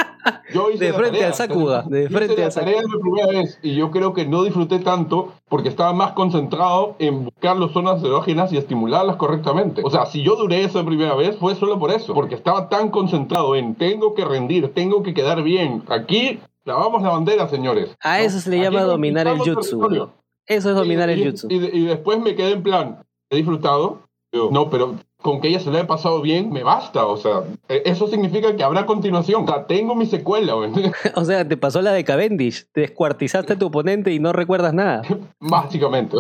Yo 0.55 0.71
hice 0.71 0.85
De 0.85 0.93
frente 0.93 1.13
tarea, 1.13 1.27
al 1.27 1.35
Sakuga, 1.35 1.83
de 1.89 2.05
hice 2.05 2.15
frente 2.15 2.37
la 2.37 2.45
al 2.45 2.53
Sakuga. 2.53 2.83
la 2.83 3.01
primera 3.01 3.27
vez 3.27 3.59
y 3.63 3.75
yo 3.75 3.91
creo 3.91 4.13
que 4.13 4.27
no 4.27 4.45
disfruté 4.45 4.79
tanto 4.79 5.33
porque 5.49 5.69
estaba 5.69 5.93
más 5.93 6.13
concentrado 6.13 6.95
en 7.01 7.25
buscar 7.25 7.57
las 7.57 7.73
zonas 7.73 8.03
erógenas 8.05 8.53
y 8.53 8.59
estimularlas 8.59 9.17
correctamente. 9.17 9.83
O 9.85 9.91
sea, 9.91 10.07
si 10.07 10.23
yo 10.23 10.37
duré 10.37 10.63
en 10.63 10.87
primera 10.87 11.17
vez 11.17 11.37
fue 11.37 11.57
solo 11.57 11.81
por 11.81 11.91
eso, 11.91 12.15
porque 12.15 12.37
estaba 12.37 12.69
tan 12.69 12.91
concentrado 12.91 13.57
en 13.57 13.75
tengo 13.75 14.15
que 14.15 14.25
rendir, 14.25 14.73
tengo 14.73 15.03
que 15.03 15.15
quedar 15.15 15.43
bien. 15.43 15.83
Aquí 15.89 16.41
clavamos 16.69 17.03
la 17.03 17.09
bandera, 17.11 17.49
señores. 17.49 17.97
A 18.03 18.21
eso 18.21 18.41
se 18.41 18.51
le 18.51 18.61
llama 18.61 18.83
dominar 18.83 19.27
el 19.27 19.39
jutsu. 19.39 20.11
Eso 20.47 20.71
es 20.71 20.77
dominar 20.77 21.09
Y- 21.09 21.13
el 21.23 21.31
jutsu. 21.31 21.47
Y, 21.51 21.55
y 21.57 21.85
después 21.87 22.21
me 22.21 22.35
quedé 22.35 22.53
en 22.53 22.63
plan, 22.63 23.07
he 23.31 23.37
disfrutado. 23.37 24.03
No, 24.51 24.69
pero 24.69 24.95
con 25.21 25.41
que 25.41 25.49
ella 25.49 25.59
se 25.59 25.71
le 25.71 25.79
haya 25.79 25.87
pasado 25.87 26.23
bien, 26.23 26.51
me 26.51 26.63
basta. 26.63 27.05
O 27.07 27.17
sea, 27.17 27.43
e- 27.69 27.83
eso 27.87 28.07
significa 28.07 28.55
que 28.55 28.63
habrá 28.63 28.87
continuación. 28.87 29.45
O 29.45 29.47
sea, 29.47 29.67
tengo 29.67 29.95
mi 29.95 30.07
secuela. 30.07 30.55
O 31.15 31.25
sea, 31.25 31.47
te 31.47 31.57
pasó 31.57 31.83
la 31.83 31.93
de 31.93 32.05
Cavendish. 32.05 32.67
Te 32.73 32.83
descuartizaste 32.83 33.55
a 33.55 33.59
tu 33.59 33.67
oponente 33.67 34.13
y 34.13 34.21
no 34.21 34.33
recuerdas 34.33 34.73
nada. 34.75 35.03
Básicamente. 35.41 36.17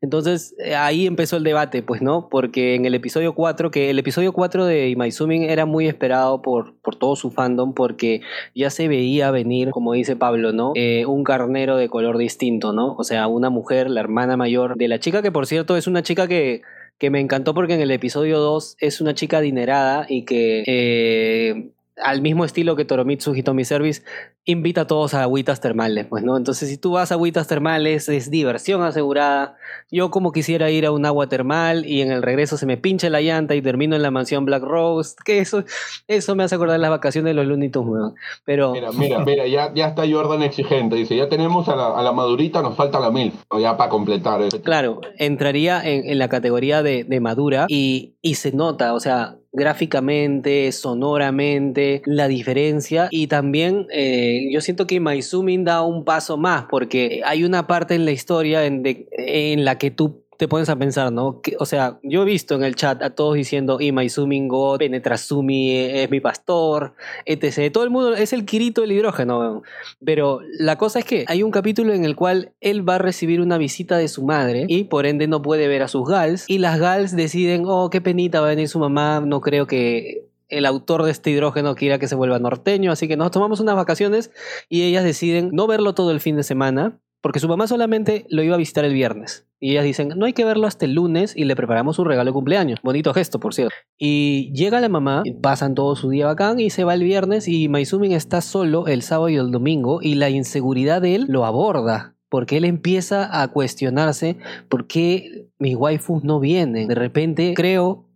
Entonces, 0.00 0.54
eh, 0.58 0.74
ahí 0.74 1.06
empezó 1.06 1.36
el 1.36 1.44
debate, 1.44 1.82
pues, 1.82 2.02
¿no? 2.02 2.28
Porque 2.28 2.74
en 2.74 2.84
el 2.86 2.94
episodio 2.94 3.34
4, 3.34 3.70
que 3.70 3.90
el 3.90 3.98
episodio 4.00 4.32
4 4.32 4.66
de 4.66 4.88
Imaizumi 4.88 5.44
era 5.44 5.64
muy 5.64 5.86
esperado 5.86 6.42
por, 6.42 6.74
por 6.80 6.96
todo 6.96 7.14
su 7.14 7.30
fandom, 7.30 7.72
porque 7.72 8.20
ya 8.54 8.70
se 8.70 8.88
veía 8.88 9.30
venir, 9.30 9.70
como 9.70 9.92
dice 9.92 10.16
Pablo, 10.16 10.52
¿no? 10.52 10.72
Eh, 10.74 11.06
un 11.06 11.22
carnero 11.22 11.76
de 11.76 11.88
color 11.88 12.18
distinto, 12.18 12.72
¿no? 12.72 12.96
O 12.98 13.04
sea, 13.04 13.28
una 13.28 13.48
mujer, 13.48 13.88
la 13.88 14.00
hermana 14.00 14.36
mayor 14.36 14.76
de 14.76 14.88
la 14.88 14.98
chica, 14.98 15.22
que 15.22 15.30
por 15.30 15.46
cierto 15.46 15.76
es 15.76 15.86
una 15.86 16.02
chica 16.02 16.26
que, 16.26 16.62
que 17.02 17.10
me 17.10 17.18
encantó 17.18 17.52
porque 17.52 17.74
en 17.74 17.80
el 17.80 17.90
episodio 17.90 18.38
2 18.38 18.76
es 18.78 19.00
una 19.00 19.12
chica 19.12 19.38
adinerada 19.38 20.06
y 20.08 20.24
que... 20.24 20.62
eh, 20.68 21.70
al 21.96 22.22
mismo 22.22 22.44
estilo 22.44 22.76
que 22.76 22.84
Toromitsu 22.84 23.34
Hitomi 23.34 23.64
Service, 23.64 24.02
invita 24.44 24.82
a 24.82 24.86
todos 24.86 25.14
a 25.14 25.22
agüitas 25.22 25.60
termales, 25.60 26.06
pues, 26.06 26.24
¿no? 26.24 26.36
Entonces, 26.36 26.68
si 26.68 26.76
tú 26.76 26.92
vas 26.92 27.12
a 27.12 27.14
agüitas 27.14 27.46
termales, 27.46 28.08
es 28.08 28.30
diversión 28.30 28.82
asegurada. 28.82 29.56
Yo 29.90 30.10
como 30.10 30.32
quisiera 30.32 30.70
ir 30.70 30.84
a 30.86 30.90
un 30.90 31.06
agua 31.06 31.28
termal 31.28 31.86
y 31.86 32.00
en 32.00 32.10
el 32.10 32.22
regreso 32.22 32.56
se 32.56 32.66
me 32.66 32.76
pinche 32.76 33.08
la 33.10 33.20
llanta 33.20 33.54
y 33.54 33.62
termino 33.62 33.94
en 33.94 34.02
la 34.02 34.10
mansión 34.10 34.44
Black 34.44 34.62
Rose, 34.62 35.14
que 35.24 35.38
eso, 35.38 35.64
eso 36.08 36.34
me 36.34 36.44
hace 36.44 36.54
acordar 36.56 36.80
las 36.80 36.90
vacaciones 36.90 37.30
de 37.30 37.34
los 37.34 37.46
Looney 37.46 37.68
Tunes. 37.68 38.14
Pero, 38.44 38.72
Mira, 38.72 38.90
mira, 38.92 39.18
mira, 39.24 39.46
ya, 39.46 39.72
ya 39.74 39.88
está 39.88 40.02
Jordan 40.10 40.42
exigente. 40.42 40.96
Dice, 40.96 41.16
ya 41.16 41.28
tenemos 41.28 41.68
a 41.68 41.76
la, 41.76 41.88
a 41.98 42.02
la 42.02 42.12
madurita, 42.12 42.62
nos 42.62 42.74
falta 42.74 42.98
la 42.98 43.10
mil. 43.10 43.32
Ya 43.60 43.76
para 43.76 43.90
completar. 43.90 44.40
claro, 44.64 45.00
entraría 45.18 45.80
en, 45.82 46.08
en 46.08 46.18
la 46.18 46.28
categoría 46.28 46.82
de, 46.82 47.04
de 47.04 47.20
madura 47.20 47.66
y, 47.68 48.14
y 48.22 48.34
se 48.34 48.50
nota, 48.52 48.94
o 48.94 49.00
sea, 49.00 49.36
gráficamente, 49.52 50.72
sonoramente, 50.72 52.02
la 52.06 52.28
diferencia. 52.28 53.08
Y 53.10 53.26
también 53.26 53.86
eh, 53.90 54.48
yo 54.52 54.60
siento 54.60 54.86
que 54.86 55.00
Maizumin 55.00 55.64
da 55.64 55.82
un 55.82 56.04
paso 56.04 56.36
más 56.36 56.64
porque 56.70 57.20
hay 57.24 57.44
una 57.44 57.66
parte 57.66 57.94
en 57.94 58.04
la 58.04 58.12
historia 58.12 58.64
en, 58.64 58.82
en 58.84 59.64
la 59.64 59.78
que 59.78 59.90
tú 59.90 60.21
te 60.42 60.48
pones 60.48 60.68
a 60.68 60.74
pensar, 60.74 61.12
¿no? 61.12 61.40
Que, 61.40 61.54
o 61.60 61.66
sea, 61.66 62.00
yo 62.02 62.22
he 62.22 62.24
visto 62.24 62.56
en 62.56 62.64
el 62.64 62.74
chat 62.74 63.00
a 63.00 63.10
todos 63.10 63.36
diciendo 63.36 63.80
Imaizumi 63.80 64.48
God, 64.48 64.78
Penetrasumi 64.78 65.76
es 65.76 66.10
mi 66.10 66.18
pastor, 66.18 66.94
etc. 67.26 67.72
Todo 67.72 67.84
el 67.84 67.90
mundo 67.90 68.14
es 68.14 68.32
el 68.32 68.44
Kirito 68.44 68.80
del 68.80 68.90
hidrógeno. 68.90 69.62
Pero 70.04 70.40
la 70.58 70.78
cosa 70.78 70.98
es 70.98 71.04
que 71.04 71.24
hay 71.28 71.44
un 71.44 71.52
capítulo 71.52 71.92
en 71.92 72.04
el 72.04 72.16
cual 72.16 72.54
él 72.60 72.88
va 72.88 72.96
a 72.96 72.98
recibir 72.98 73.40
una 73.40 73.56
visita 73.56 73.96
de 73.98 74.08
su 74.08 74.24
madre 74.24 74.64
y 74.66 74.82
por 74.82 75.06
ende 75.06 75.28
no 75.28 75.42
puede 75.42 75.68
ver 75.68 75.84
a 75.84 75.86
sus 75.86 76.08
gals. 76.08 76.50
Y 76.50 76.58
las 76.58 76.80
gals 76.80 77.14
deciden, 77.14 77.62
oh, 77.64 77.88
qué 77.88 78.00
penita 78.00 78.40
va 78.40 78.48
a 78.48 78.50
venir 78.50 78.68
su 78.68 78.80
mamá, 78.80 79.22
no 79.24 79.40
creo 79.42 79.68
que 79.68 80.26
el 80.48 80.66
autor 80.66 81.04
de 81.04 81.12
este 81.12 81.30
hidrógeno 81.30 81.76
quiera 81.76 82.00
que 82.00 82.08
se 82.08 82.16
vuelva 82.16 82.40
norteño, 82.40 82.90
así 82.90 83.06
que 83.06 83.16
nos 83.16 83.30
tomamos 83.30 83.60
unas 83.60 83.76
vacaciones 83.76 84.32
y 84.68 84.82
ellas 84.82 85.04
deciden 85.04 85.50
no 85.52 85.68
verlo 85.68 85.94
todo 85.94 86.10
el 86.10 86.18
fin 86.18 86.34
de 86.34 86.42
semana, 86.42 86.98
porque 87.20 87.38
su 87.38 87.46
mamá 87.46 87.68
solamente 87.68 88.26
lo 88.28 88.42
iba 88.42 88.56
a 88.56 88.58
visitar 88.58 88.84
el 88.84 88.92
viernes. 88.92 89.46
Y 89.62 89.70
ellas 89.70 89.84
dicen, 89.84 90.08
no 90.16 90.26
hay 90.26 90.32
que 90.32 90.44
verlo 90.44 90.66
hasta 90.66 90.86
el 90.86 90.94
lunes 90.94 91.34
y 91.36 91.44
le 91.44 91.54
preparamos 91.54 91.96
un 92.00 92.06
regalo 92.06 92.30
de 92.30 92.34
cumpleaños. 92.34 92.80
Bonito 92.82 93.14
gesto, 93.14 93.38
por 93.38 93.54
cierto. 93.54 93.72
Y 93.96 94.52
llega 94.52 94.80
la 94.80 94.88
mamá, 94.88 95.22
pasan 95.40 95.76
todo 95.76 95.94
su 95.94 96.10
día 96.10 96.26
bacán 96.26 96.58
y 96.58 96.70
se 96.70 96.82
va 96.82 96.94
el 96.94 97.04
viernes 97.04 97.46
y 97.46 97.68
Maizumin 97.68 98.10
está 98.10 98.40
solo 98.40 98.88
el 98.88 99.02
sábado 99.02 99.28
y 99.28 99.36
el 99.36 99.52
domingo 99.52 100.00
y 100.02 100.16
la 100.16 100.30
inseguridad 100.30 101.00
de 101.00 101.14
él 101.14 101.26
lo 101.28 101.44
aborda. 101.44 102.16
Porque 102.28 102.56
él 102.56 102.64
empieza 102.64 103.40
a 103.40 103.46
cuestionarse 103.52 104.36
por 104.68 104.88
qué 104.88 105.46
mis 105.60 105.76
waifus 105.76 106.24
no 106.24 106.40
vienen. 106.40 106.88
De 106.88 106.96
repente 106.96 107.54
creo 107.54 108.08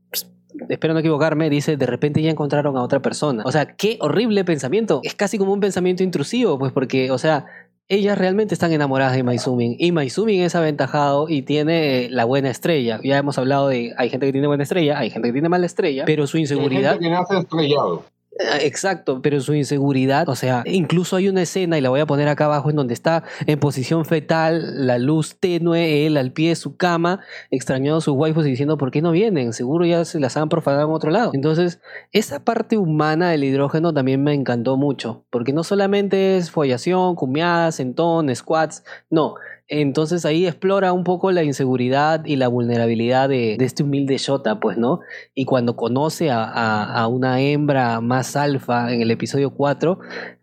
espero 0.68 0.94
no 0.94 1.00
equivocarme, 1.00 1.50
dice, 1.50 1.76
de 1.76 1.86
repente 1.86 2.22
ya 2.22 2.30
encontraron 2.30 2.76
a 2.76 2.82
otra 2.82 3.00
persona. 3.00 3.42
O 3.46 3.52
sea, 3.52 3.76
qué 3.76 3.98
horrible 4.00 4.44
pensamiento. 4.44 5.00
Es 5.02 5.14
casi 5.14 5.38
como 5.38 5.52
un 5.52 5.60
pensamiento 5.60 6.02
intrusivo, 6.02 6.58
pues 6.58 6.72
porque, 6.72 7.10
o 7.10 7.18
sea, 7.18 7.46
ellas 7.88 8.18
realmente 8.18 8.54
están 8.54 8.72
enamoradas 8.72 9.14
de 9.14 9.22
Maizumin 9.22 9.76
y 9.78 9.92
Maizumin 9.92 10.42
es 10.42 10.54
aventajado 10.54 11.28
y 11.28 11.42
tiene 11.42 12.08
la 12.10 12.24
buena 12.24 12.50
estrella. 12.50 13.00
Ya 13.02 13.16
hemos 13.18 13.38
hablado 13.38 13.68
de 13.68 13.94
hay 13.96 14.10
gente 14.10 14.26
que 14.26 14.32
tiene 14.32 14.48
buena 14.48 14.64
estrella, 14.64 14.98
hay 14.98 15.10
gente 15.10 15.28
que 15.28 15.32
tiene 15.32 15.48
mala 15.48 15.66
estrella, 15.66 16.04
pero 16.04 16.26
su 16.26 16.36
Hay 16.36 16.42
inseguridad 16.42 16.92
gente 16.92 17.04
que 17.04 17.10
nace 17.10 17.38
estrellado. 17.38 18.04
Ah, 18.38 18.58
Exacto, 18.60 19.22
pero 19.22 19.40
su 19.40 19.54
inseguridad, 19.54 20.28
o 20.28 20.36
sea, 20.36 20.62
incluso 20.66 21.16
hay 21.16 21.28
una 21.28 21.42
escena, 21.42 21.78
y 21.78 21.80
la 21.80 21.88
voy 21.88 22.00
a 22.00 22.06
poner 22.06 22.28
acá 22.28 22.44
abajo, 22.46 22.68
en 22.68 22.76
donde 22.76 22.92
está 22.92 23.24
en 23.46 23.58
posición 23.58 24.04
fetal, 24.04 24.86
la 24.86 24.98
luz 24.98 25.36
tenue, 25.40 26.06
él 26.06 26.16
al 26.16 26.32
pie 26.32 26.50
de 26.50 26.56
su 26.56 26.76
cama, 26.76 27.20
extrañando 27.50 27.98
a 27.98 28.00
sus 28.00 28.14
waifus 28.14 28.46
y 28.46 28.50
diciendo, 28.50 28.76
¿por 28.76 28.90
qué 28.90 29.00
no 29.00 29.10
vienen? 29.12 29.52
Seguro 29.52 29.86
ya 29.86 30.04
se 30.04 30.20
las 30.20 30.36
han 30.36 30.48
profanado 30.50 30.86
en 30.88 30.94
otro 30.94 31.10
lado. 31.10 31.30
Entonces, 31.32 31.80
esa 32.12 32.44
parte 32.44 32.76
humana 32.76 33.30
del 33.30 33.44
hidrógeno 33.44 33.94
también 33.94 34.22
me 34.22 34.34
encantó 34.34 34.76
mucho, 34.76 35.24
porque 35.30 35.52
no 35.54 35.64
solamente 35.64 36.36
es 36.36 36.50
follación, 36.50 37.14
cumiada, 37.14 37.72
sentón, 37.72 38.34
squats, 38.34 38.84
no. 39.08 39.36
Entonces 39.68 40.24
ahí 40.24 40.46
explora 40.46 40.92
un 40.92 41.02
poco 41.04 41.32
la 41.32 41.42
inseguridad 41.42 42.24
y 42.24 42.36
la 42.36 42.48
vulnerabilidad 42.48 43.28
de, 43.28 43.56
este 43.60 43.82
humilde 43.82 44.16
Shota, 44.18 44.60
pues, 44.60 44.78
¿no? 44.78 45.00
Y 45.34 45.44
cuando 45.44 45.74
conoce 45.74 46.30
a, 46.30 47.06
una 47.10 47.40
hembra 47.40 48.00
más 48.00 48.36
alfa 48.36 48.92
en 48.92 49.02
el 49.02 49.10
episodio 49.10 49.50
4, 49.50 49.98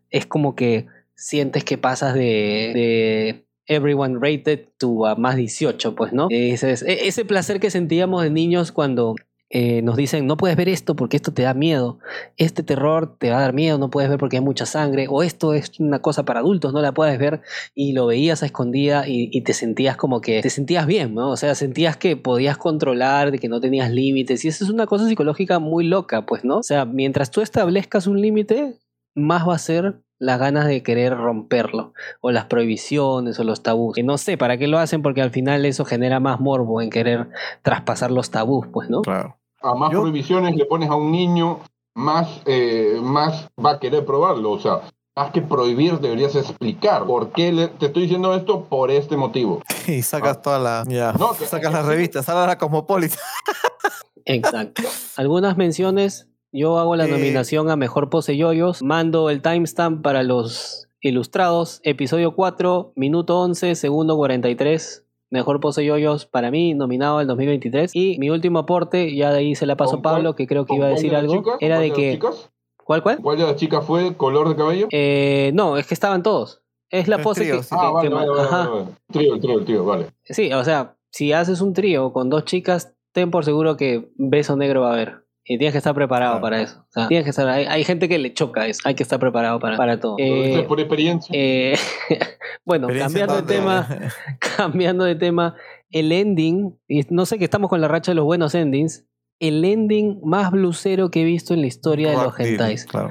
es 0.10 0.26
como 0.26 0.56
que 0.56 0.88
sientes 1.16 1.64
que 1.64 1.78
pasas 1.78 2.14
de, 2.14 3.46
everyone 3.68 4.16
rated 4.20 4.68
to 4.78 5.06
a 5.06 5.16
más 5.16 5.38
18, 5.38 5.96
pues, 5.96 6.12
¿no? 6.12 6.28
Ese, 6.30 6.72
es- 6.72 6.82
e- 6.84 7.08
ese 7.08 7.24
placer 7.24 7.60
que 7.62 7.70
sentíamos 7.70 8.24
de 8.24 8.30
niños 8.30 8.74
cuando 8.74 9.16
eh, 9.56 9.84
nos 9.84 9.98
dicen, 9.98 10.26
no 10.26 10.36
puedes 10.36 10.58
ver 10.58 10.68
esto 10.68 10.96
porque 10.96 11.16
esto 11.16 11.32
te 11.32 11.44
da 11.44 11.54
miedo, 11.54 12.00
este 12.38 12.63
terror 12.63 13.16
te 13.20 13.30
va 13.30 13.38
a 13.38 13.42
dar 13.42 13.54
miedo, 13.54 13.78
no 13.78 13.92
puedes 13.92 14.10
ver 14.10 14.18
porque 14.18 14.38
hay 14.38 14.44
mucha 14.44 14.66
sangre, 14.66 15.06
o 15.08 15.22
esto 15.22 15.54
es 15.54 15.80
una 15.80 16.02
cosa 16.02 16.26
para 16.26 16.39
adultos, 16.39 16.74
no 16.74 16.82
la 16.82 16.92
puedes 16.92 17.20
ver, 17.20 17.42
y 17.76 17.94
lo 17.94 18.08
veías 18.08 18.42
a 18.42 18.48
escondida 18.48 19.04
y, 19.08 19.42
te 19.42 19.54
sentías 19.54 19.96
como 19.96 20.22
que, 20.22 20.42
te 20.42 20.50
sentías 20.50 20.88
bien, 20.88 21.13
¿no? 21.13 21.30
O 21.30 21.38
sea, 21.38 21.54
sentías 21.54 21.98
que 21.98 22.18
podías 22.18 22.58
controlar, 22.58 23.30
de 23.30 23.38
que 23.38 23.48
no 23.48 23.62
tenías 23.62 23.92
límites, 23.92 24.44
y 24.44 24.48
eso 24.48 24.63
es 24.63 24.72
una 24.72 24.88
cosa 24.88 25.08
psicológica 25.08 25.60
muy 25.60 25.84
loca, 25.84 26.26
pues, 26.26 26.44
¿no? 26.44 26.58
O 26.58 26.63
sea, 26.63 26.86
mientras 26.86 27.30
tú 27.30 27.42
establezcas 27.42 28.08
un 28.08 28.22
límite, 28.22 28.80
más 29.13 29.48
va 29.48 29.54
a 29.54 29.60
ser 29.60 30.02
las 30.18 30.39
ganas 30.39 30.66
de 30.66 30.82
querer 30.82 31.16
romperlo, 31.16 31.94
o 32.22 32.32
las 32.32 32.46
prohibiciones, 32.46 33.39
o 33.39 33.44
los 33.44 33.62
tabús. 33.62 33.94
Que 33.94 34.02
no 34.02 34.18
sé 34.18 34.36
para 34.36 34.58
qué 34.58 34.66
lo 34.68 34.80
hacen, 34.80 35.04
porque 35.04 35.22
al 35.22 35.30
final 35.30 35.63
eso 35.66 35.86
genera 35.86 36.20
más 36.20 36.39
morbo 36.39 36.82
en 36.82 36.89
querer 36.89 37.28
traspasar 37.62 38.10
los 38.10 38.32
tabús, 38.32 38.66
pues, 38.74 38.89
¿no? 38.89 39.04
Claro. 39.04 39.38
A 39.63 39.73
más 39.76 39.91
Yo- 39.91 40.02
prohibiciones 40.02 40.56
le 40.56 40.65
pones 40.65 40.89
a 40.89 40.95
un 40.95 41.12
niño, 41.12 41.60
más, 41.95 42.41
eh, 42.45 42.99
más 43.02 43.47
va 43.63 43.71
a 43.71 43.80
querer 43.80 44.06
probarlo. 44.06 44.52
O 44.52 44.60
sea, 44.60 44.82
más 45.15 45.32
que 45.32 45.41
prohibir, 45.41 45.99
deberías 45.99 46.36
explicar 46.36 47.06
por 47.06 47.32
qué 47.32 47.52
le- 47.54 47.67
te 47.69 47.86
estoy 47.88 48.04
diciendo 48.04 48.34
esto 48.36 48.65
por 48.65 48.91
este 48.91 49.15
motivo. 49.17 49.62
Y 49.88 50.02
sacas 50.02 50.41
toda 50.41 50.60
la. 50.60 50.84
Ya. 50.88 51.13
No, 51.13 51.32
que- 51.34 51.45
sacas 51.45 51.71
las 51.73 51.86
revistas, 51.86 52.28
ahora 52.30 52.47
la 52.47 52.58
Cosmopolitan. 52.58 53.19
Exacto. 54.26 54.84
Algunas 55.17 55.58
menciones. 55.58 56.28
Yo 56.52 56.78
hago 56.78 56.95
la 56.95 57.06
Eh. 57.06 57.10
nominación 57.10 57.69
a 57.71 57.76
Mejor 57.76 58.10
Pose 58.10 58.38
Yoyos. 58.38 58.82
Mando 58.84 59.30
el 59.30 59.41
timestamp 59.41 60.04
para 60.04 60.23
los 60.23 60.88
ilustrados. 61.02 61.80
Episodio 61.84 62.36
4, 62.36 62.93
minuto 62.95 63.39
11, 63.39 63.76
segundo 63.76 64.15
43. 64.15 65.03
Mejor 65.34 65.60
Pose 65.60 65.84
Yoyos 65.84 66.28
para 66.28 66.52
mí, 66.52 66.76
nominado 66.76 67.19
el 67.19 67.26
2023. 67.28 67.91
Y 67.96 68.17
mi 68.19 68.30
último 68.30 68.60
aporte, 68.60 69.15
ya 69.15 69.32
de 69.32 69.39
ahí 69.39 69.56
se 69.56 69.65
la 69.65 69.76
paso 69.76 69.93
a 69.93 69.93
¿Con 69.96 70.02
cuál- 70.04 70.13
Pablo, 70.15 70.36
que 70.36 70.46
creo 70.46 70.63
que 70.65 70.69
¿Con 70.69 70.78
iba 70.78 70.86
a 70.86 70.89
decir 70.89 71.15
algo. 71.15 71.34
chicas? 71.38 71.56
Era 71.60 71.76
¿Cuál 71.78 71.82
de 71.82 71.89
las 71.89 71.98
que. 71.98 72.12
chicas? 72.13 72.50
¿Cuál, 72.84 73.02
cuál? 73.04 73.17
¿Cuál 73.22 73.38
de 73.39 73.43
las 73.46 73.56
chicas 73.56 73.84
fue 73.84 74.15
color 74.15 74.48
de 74.50 74.56
cabello? 74.56 74.88
Eh, 74.91 75.50
no, 75.56 75.78
es 75.78 75.88
que 75.88 75.96
estaban 75.96 76.22
todos. 76.22 76.62
Es 76.91 77.08
la 77.08 77.15
El 77.15 77.24
pose 77.24 77.41
trío, 77.41 77.58
que, 77.58 77.63
sí. 77.63 77.69
que- 77.69 77.76
ah, 77.82 77.88
que 78.02 78.10
vale, 78.10 78.10
ma- 78.12 78.15
vale, 78.17 78.30
vale, 78.30 78.41
ajá. 78.41 78.69
vale. 78.69 78.86
Trío, 79.12 79.34
el 79.34 79.41
trío, 79.41 79.58
el 79.60 79.65
trío, 79.65 79.84
vale. 79.86 80.06
Sí, 80.24 80.54
o 80.54 80.63
sea, 80.63 80.98
si 81.10 81.34
haces 81.34 81.62
un 81.62 81.74
trío 81.74 82.13
con 82.13 82.30
dos 82.30 82.46
chicas, 82.46 82.93
ten 83.12 83.32
por 83.32 83.43
seguro 83.43 83.76
que 83.76 84.12
beso 84.17 84.56
negro 84.56 84.82
va 84.82 84.91
a 84.91 84.93
haber. 84.93 85.23
Y 85.46 85.58
tienes 85.58 85.74
que 85.74 85.80
estar 85.80 85.94
preparado 85.94 86.34
Claro. 86.34 86.42
para 86.42 86.62
eso. 86.62 86.80
O 86.80 86.92
sea, 86.92 87.08
tienes 87.10 87.26
que 87.26 87.32
estar, 87.32 87.48
hay, 87.50 87.66
hay 87.66 87.84
gente 87.84 88.08
que 88.08 88.18
le 88.18 88.34
choca 88.34 88.66
eso. 88.68 88.82
Hay 88.86 88.96
que 88.96 89.04
estar 89.04 89.20
preparado 89.20 89.60
para, 89.60 89.76
para 89.76 90.00
todo. 90.00 90.16
Eh, 90.18 90.64
por 90.68 90.80
experiencia. 90.80 91.34
eh, 91.38 91.76
bueno, 92.66 92.88
Experiencia 92.88 93.28
cambiando 93.28 93.42
de 93.48 93.54
tema, 93.54 93.88
cambiando 94.58 95.04
de 95.04 95.16
tema, 95.16 95.56
el 95.92 96.12
ending, 96.12 96.78
y 96.88 97.02
no 97.10 97.26
sé 97.26 97.38
que 97.38 97.44
estamos 97.44 97.70
con 97.70 97.82
la 97.82 97.88
racha 97.88 98.12
de 98.12 98.16
los 98.16 98.26
buenos 98.26 98.56
endings, 98.56 99.06
el 99.40 99.66
ending 99.66 100.22
más 100.24 100.52
blusero 100.52 101.12
que 101.12 101.22
he 101.22 101.26
visto 101.26 101.54
en 101.54 101.62
la 101.62 101.68
historia 101.68 102.12
de 102.12 102.16
los 102.18 102.40
hentais. 102.40 102.86
Claro. 102.86 103.10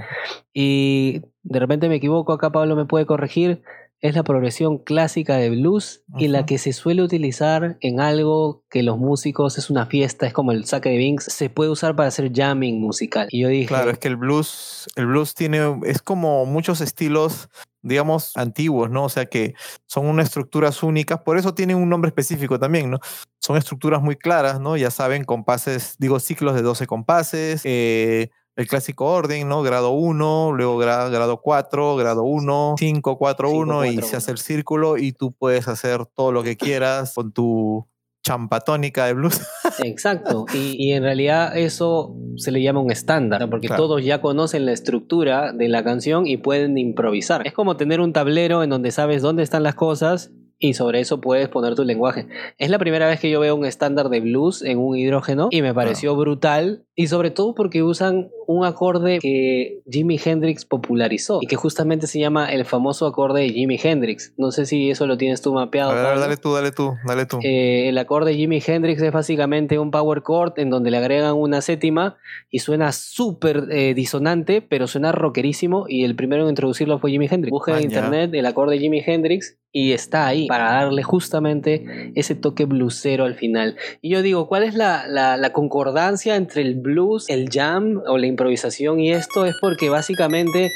Y 0.55 1.23
de 1.43 1.59
repente 1.59 1.89
me 1.89 1.97
equivoco, 1.97 2.33
acá 2.33 2.51
Pablo 2.51 2.77
me 2.77 2.87
puede 2.87 3.05
corregir. 3.07 3.63
Es 4.03 4.17
la 4.17 4.25
progresión 4.25 4.79
clásica 4.79 5.37
de 5.37 5.51
blues 5.51 6.03
y 6.19 6.27
la 6.27 6.45
que 6.45 6.59
se 6.59 6.73
suele 6.73 7.05
utilizar 7.05 7.79
en 7.81 8.01
algo 8.01 8.65
que 8.69 8.83
los 8.83 8.99
músicos 8.99 9.59
es 9.59 9.71
una 9.71 9.87
fiesta, 9.87 10.27
es 10.27 10.33
como 10.33 10.51
el 10.51 10.65
saque 10.65 10.89
de 10.89 10.99
Binks, 10.99 11.27
se 11.27 11.49
puede 11.51 11.71
usar 11.71 11.95
para 11.95 12.09
hacer 12.09 12.33
jamming 12.35 12.81
musical. 12.81 13.29
Y 13.31 13.43
yo 13.43 13.49
dije, 13.49 13.69
Claro, 13.69 13.93
es 13.93 13.99
que 14.01 14.09
el 14.09 14.17
blues, 14.17 14.89
el 14.97 15.07
blues 15.07 15.37
tiene, 15.37 15.79
es 15.87 16.03
como 16.03 16.45
muchos 16.47 16.81
estilos, 16.81 17.49
digamos, 17.81 18.37
antiguos, 18.37 18.91
¿no? 18.91 19.05
O 19.05 19.09
sea 19.09 19.27
que 19.27 19.55
son 19.87 20.07
unas 20.07 20.27
estructuras 20.27 20.83
únicas, 20.83 21.21
por 21.21 21.39
eso 21.39 21.55
tienen 21.55 21.77
un 21.77 21.89
nombre 21.89 22.09
específico 22.09 22.59
también, 22.59 22.91
¿no? 22.91 22.99
Son 23.41 23.57
estructuras 23.57 24.03
muy 24.03 24.17
claras, 24.17 24.61
¿no? 24.61 24.77
Ya 24.77 24.91
saben, 24.91 25.23
compases, 25.23 25.95
digo, 26.01 26.19
ciclos 26.19 26.57
de 26.57 26.63
12 26.63 26.89
compases, 26.89 27.61
eh, 27.65 28.31
el 28.57 28.67
clásico 28.67 29.07
orden, 29.07 29.49
¿no? 29.49 29.63
Grado 29.63 29.91
1, 29.93 30.53
luego 30.53 30.79
gra- 30.81 31.11
grado 31.11 31.41
4, 31.41 31.97
grado 31.97 32.23
1, 32.23 32.75
5, 32.79 33.17
4, 33.19 33.51
1, 33.51 33.85
y 33.87 33.95
4, 33.95 34.09
se 34.11 34.17
hace 34.17 34.31
1. 34.31 34.35
el 34.35 34.39
círculo 34.39 34.99
y 34.99 35.13
tú 35.13 35.33
puedes 35.33 35.69
hacer 35.69 36.05
todo 36.07 36.33
lo 36.33 36.43
que 36.43 36.57
quieras 36.57 37.15
con 37.15 37.33
tu 37.33 37.87
champatónica 38.25 39.07
de 39.07 39.15
blues. 39.15 39.41
Exacto, 39.85 40.47
y, 40.55 40.77
y 40.79 40.93
en 40.93 41.03
realidad 41.03 41.57
eso 41.57 42.15
se 42.37 42.53
le 42.53 42.63
llama 42.63 42.81
un 42.81 42.91
estándar, 42.93 43.49
porque 43.51 43.67
Claro. 43.67 43.83
todos 43.85 44.05
ya 44.05 44.21
conocen 44.21 44.65
la 44.67 44.73
estructura 44.73 45.53
de 45.53 45.69
la 45.69 45.83
canción 45.83 46.27
y 46.27 46.37
pueden 46.37 46.79
improvisar. 46.79 47.47
Es 47.47 47.53
como 47.53 47.77
tener 47.77 48.01
un 48.01 48.13
tablero 48.13 48.63
en 48.63 48.71
donde 48.71 48.91
sabes 48.93 49.23
dónde 49.23 49.43
están 49.43 49.63
las 49.65 49.75
cosas 49.75 50.31
y 50.65 50.75
sobre 50.75 51.01
eso 51.01 51.21
puedes 51.21 51.49
poner 51.49 51.75
tu 51.75 51.83
lenguaje. 51.85 52.29
Es 52.57 52.71
la 52.71 52.79
primera 52.79 53.09
vez 53.09 53.19
que 53.19 53.29
yo 53.29 53.41
veo 53.41 53.57
un 53.57 53.65
estándar 53.67 54.09
de 54.11 54.21
blues 54.21 54.63
en 54.63 54.79
un 54.79 54.97
hidrógeno 54.97 55.49
y 55.51 55.61
me 55.61 55.75
pareció 55.75 56.15
brutal 56.15 56.85
y 56.95 57.09
sobre 57.09 57.33
todo 57.33 57.55
porque 57.57 57.83
usan 57.83 58.31
un 58.47 58.65
acorde 58.65 59.19
que 59.19 59.81
Jimi 59.91 60.21
Hendrix 60.25 60.65
popularizó 60.65 61.41
y 61.43 61.47
que 61.49 61.57
justamente 61.57 62.07
se 62.07 62.21
llama 62.21 62.53
el 62.53 62.65
famoso 62.65 63.07
acorde 63.07 63.41
de 63.43 63.49
Jimi 63.51 63.77
Hendrix. 63.83 64.35
No 64.37 64.53
sé 64.53 64.65
si 64.67 64.89
eso 64.91 65.07
lo 65.09 65.17
tienes 65.19 65.43
tú 65.43 65.53
mapeado. 65.53 65.91
A 65.91 65.95
ver, 65.95 66.05
a 66.05 66.09
ver, 66.11 66.13
Pablo. 66.15 66.21
dale 66.27 66.37
tú, 66.37 66.53
dale 66.55 66.71
tú, 66.71 66.95
dale 67.07 67.27
tú. 67.27 67.39
Eh, 67.43 67.89
el 67.89 67.99
acorde 67.99 68.35
Jimi 68.35 68.63
Hendrix 68.65 69.03
es 69.03 69.13
básicamente 69.13 69.79
un 69.81 69.91
power 69.91 70.23
chord 70.23 70.53
en 70.59 70.71
donde 70.71 70.93
le 70.93 70.99
agregan 70.99 71.35
una 71.35 71.61
séptima 71.61 72.19
y 72.51 72.61
suena 72.61 72.93
súper 72.93 73.65
eh, 73.71 73.95
disonante, 73.95 74.63
pero 74.63 74.87
suena 74.87 75.11
rockerísimo. 75.11 75.87
Y 75.89 76.05
el 76.05 76.15
primero 76.15 76.45
en 76.45 76.51
introducirlo 76.51 77.01
fue 77.01 77.11
Jimi 77.11 77.27
Hendrix. 77.29 77.51
Busca 77.51 77.73
Ah, 77.75 77.81
en 77.81 77.89
ya. 77.91 77.99
internet 77.99 78.31
el 78.35 78.47
acorde 78.47 78.79
Jimi 78.79 79.03
Hendrix 79.05 79.59
y 79.73 79.93
está 79.93 80.27
ahí 80.27 80.47
para 80.49 80.71
darle 80.73 81.03
justamente 81.03 82.13
ese 82.15 82.35
toque 82.35 82.67
bluesero 82.67 83.25
al 83.25 83.35
final. 83.35 83.77
Y 84.03 84.11
yo 84.11 84.21
digo, 84.23 84.47
¿cuál 84.47 84.65
es 84.65 84.75
la, 84.75 85.07
la- 85.09 85.53
concordancia 85.53 86.37
entre 86.37 86.63
el 86.63 86.75
blues, 86.75 87.29
el 87.31 87.49
jam 87.51 88.03
o 88.07 88.19
la 88.19 88.27
improvisación 88.27 89.01
y 89.01 89.13
esto? 89.13 89.47
Es 89.47 89.55
porque 89.61 89.89
básicamente, 89.89 90.73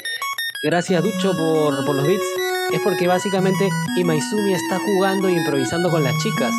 gracias 0.63 1.03
Ducho 1.03 1.31
por, 1.37 1.85
por 1.85 1.95
los 1.95 2.07
beats, 2.07 2.23
es 2.73 2.81
porque 2.81 3.07
básicamente 3.07 3.69
Imaizumi 3.97 4.53
está 4.53 4.79
jugando 4.79 5.27
e 5.27 5.33
improvisando 5.33 5.89
con 5.89 6.03
las 6.03 6.15
chicas. 6.23 6.51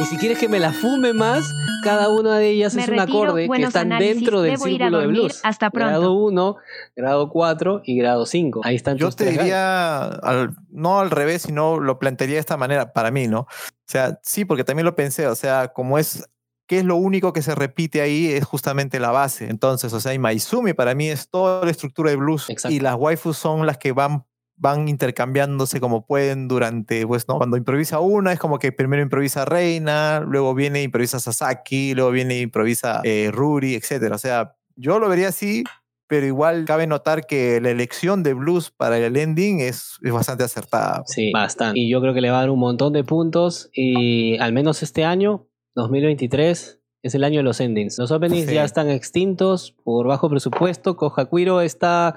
Y 0.00 0.04
si 0.04 0.16
quieres 0.16 0.38
que 0.38 0.48
me 0.48 0.60
la 0.60 0.72
fume 0.72 1.12
más, 1.12 1.52
cada 1.82 2.08
una 2.08 2.38
de 2.38 2.50
ellas 2.50 2.74
Me 2.74 2.82
es 2.82 2.88
un 2.88 2.96
retiro, 2.98 3.18
acorde 3.24 3.48
que 3.48 3.62
están 3.62 3.92
análisis, 3.92 4.14
dentro 4.16 4.42
del 4.42 4.56
círculo 4.58 4.98
de 5.00 5.06
blues. 5.08 5.40
hasta 5.42 5.70
pronto. 5.70 5.88
Grado 5.88 6.12
1, 6.12 6.56
grado 6.96 7.28
4 7.30 7.82
y 7.84 7.98
grado 7.98 8.24
5. 8.24 8.60
Ahí 8.62 8.76
están 8.76 8.96
Yo 8.96 9.06
tus 9.06 9.16
te 9.16 9.24
tres 9.24 9.38
diría, 9.38 10.04
al- 10.04 10.54
no 10.70 11.00
al 11.00 11.10
revés, 11.10 11.42
sino 11.42 11.80
lo 11.80 11.98
plantearía 11.98 12.36
de 12.36 12.40
esta 12.40 12.56
manera, 12.56 12.92
para 12.92 13.10
mí, 13.10 13.26
¿no? 13.26 13.40
O 13.40 13.46
sea, 13.86 14.20
sí, 14.22 14.44
porque 14.44 14.62
también 14.64 14.84
lo 14.86 14.94
pensé, 14.94 15.26
o 15.26 15.34
sea, 15.34 15.68
como 15.68 15.98
es, 15.98 16.28
¿qué 16.68 16.78
es 16.78 16.84
lo 16.84 16.94
único 16.94 17.32
que 17.32 17.42
se 17.42 17.56
repite 17.56 18.00
ahí? 18.00 18.28
Es 18.30 18.44
justamente 18.44 19.00
la 19.00 19.10
base. 19.10 19.48
Entonces, 19.50 19.92
o 19.92 20.00
sea, 20.00 20.14
y 20.14 20.18
Maizumi 20.20 20.74
para 20.74 20.94
mí 20.94 21.08
es 21.08 21.28
toda 21.28 21.64
la 21.64 21.70
estructura 21.72 22.10
de 22.10 22.16
blues 22.16 22.48
Exacto. 22.50 22.72
y 22.72 22.78
las 22.78 22.94
waifus 22.94 23.36
son 23.36 23.66
las 23.66 23.78
que 23.78 23.90
van 23.90 24.24
van 24.58 24.88
intercambiándose 24.88 25.80
como 25.80 26.04
pueden 26.04 26.48
durante, 26.48 27.06
pues, 27.06 27.28
¿no? 27.28 27.38
Cuando 27.38 27.56
improvisa 27.56 28.00
una, 28.00 28.32
es 28.32 28.38
como 28.38 28.58
que 28.58 28.72
primero 28.72 29.02
improvisa 29.02 29.44
Reina, 29.44 30.20
luego 30.20 30.54
viene 30.54 30.80
e 30.80 30.82
improvisa 30.82 31.20
Sasaki, 31.20 31.94
luego 31.94 32.10
viene 32.10 32.34
e 32.34 32.40
improvisa 32.42 33.00
eh, 33.04 33.30
Ruri, 33.32 33.74
etcétera. 33.74 34.16
O 34.16 34.18
sea, 34.18 34.56
yo 34.76 34.98
lo 34.98 35.08
vería 35.08 35.28
así, 35.28 35.64
pero 36.08 36.26
igual 36.26 36.64
cabe 36.64 36.86
notar 36.86 37.26
que 37.26 37.60
la 37.60 37.70
elección 37.70 38.22
de 38.22 38.34
blues 38.34 38.70
para 38.70 38.98
el 38.98 39.16
ending 39.16 39.60
es, 39.60 39.98
es 40.02 40.12
bastante 40.12 40.44
acertada. 40.44 41.02
Sí, 41.06 41.30
bastante. 41.32 41.78
Y 41.78 41.90
yo 41.90 42.00
creo 42.00 42.14
que 42.14 42.20
le 42.20 42.30
va 42.30 42.38
a 42.38 42.40
dar 42.40 42.50
un 42.50 42.58
montón 42.58 42.92
de 42.92 43.04
puntos. 43.04 43.70
Y 43.72 44.38
al 44.38 44.52
menos 44.52 44.82
este 44.82 45.04
año, 45.04 45.46
2023, 45.74 46.77
es 47.02 47.14
el 47.14 47.22
año 47.24 47.38
de 47.38 47.44
los 47.44 47.60
endings. 47.60 47.96
Los 47.98 48.10
openings 48.10 48.46
Sí. 48.48 48.54
ya 48.54 48.64
están 48.64 48.90
extintos 48.90 49.74
por 49.84 50.06
bajo 50.08 50.28
presupuesto. 50.28 50.96
Kohakuiro 50.96 51.60
está 51.60 52.16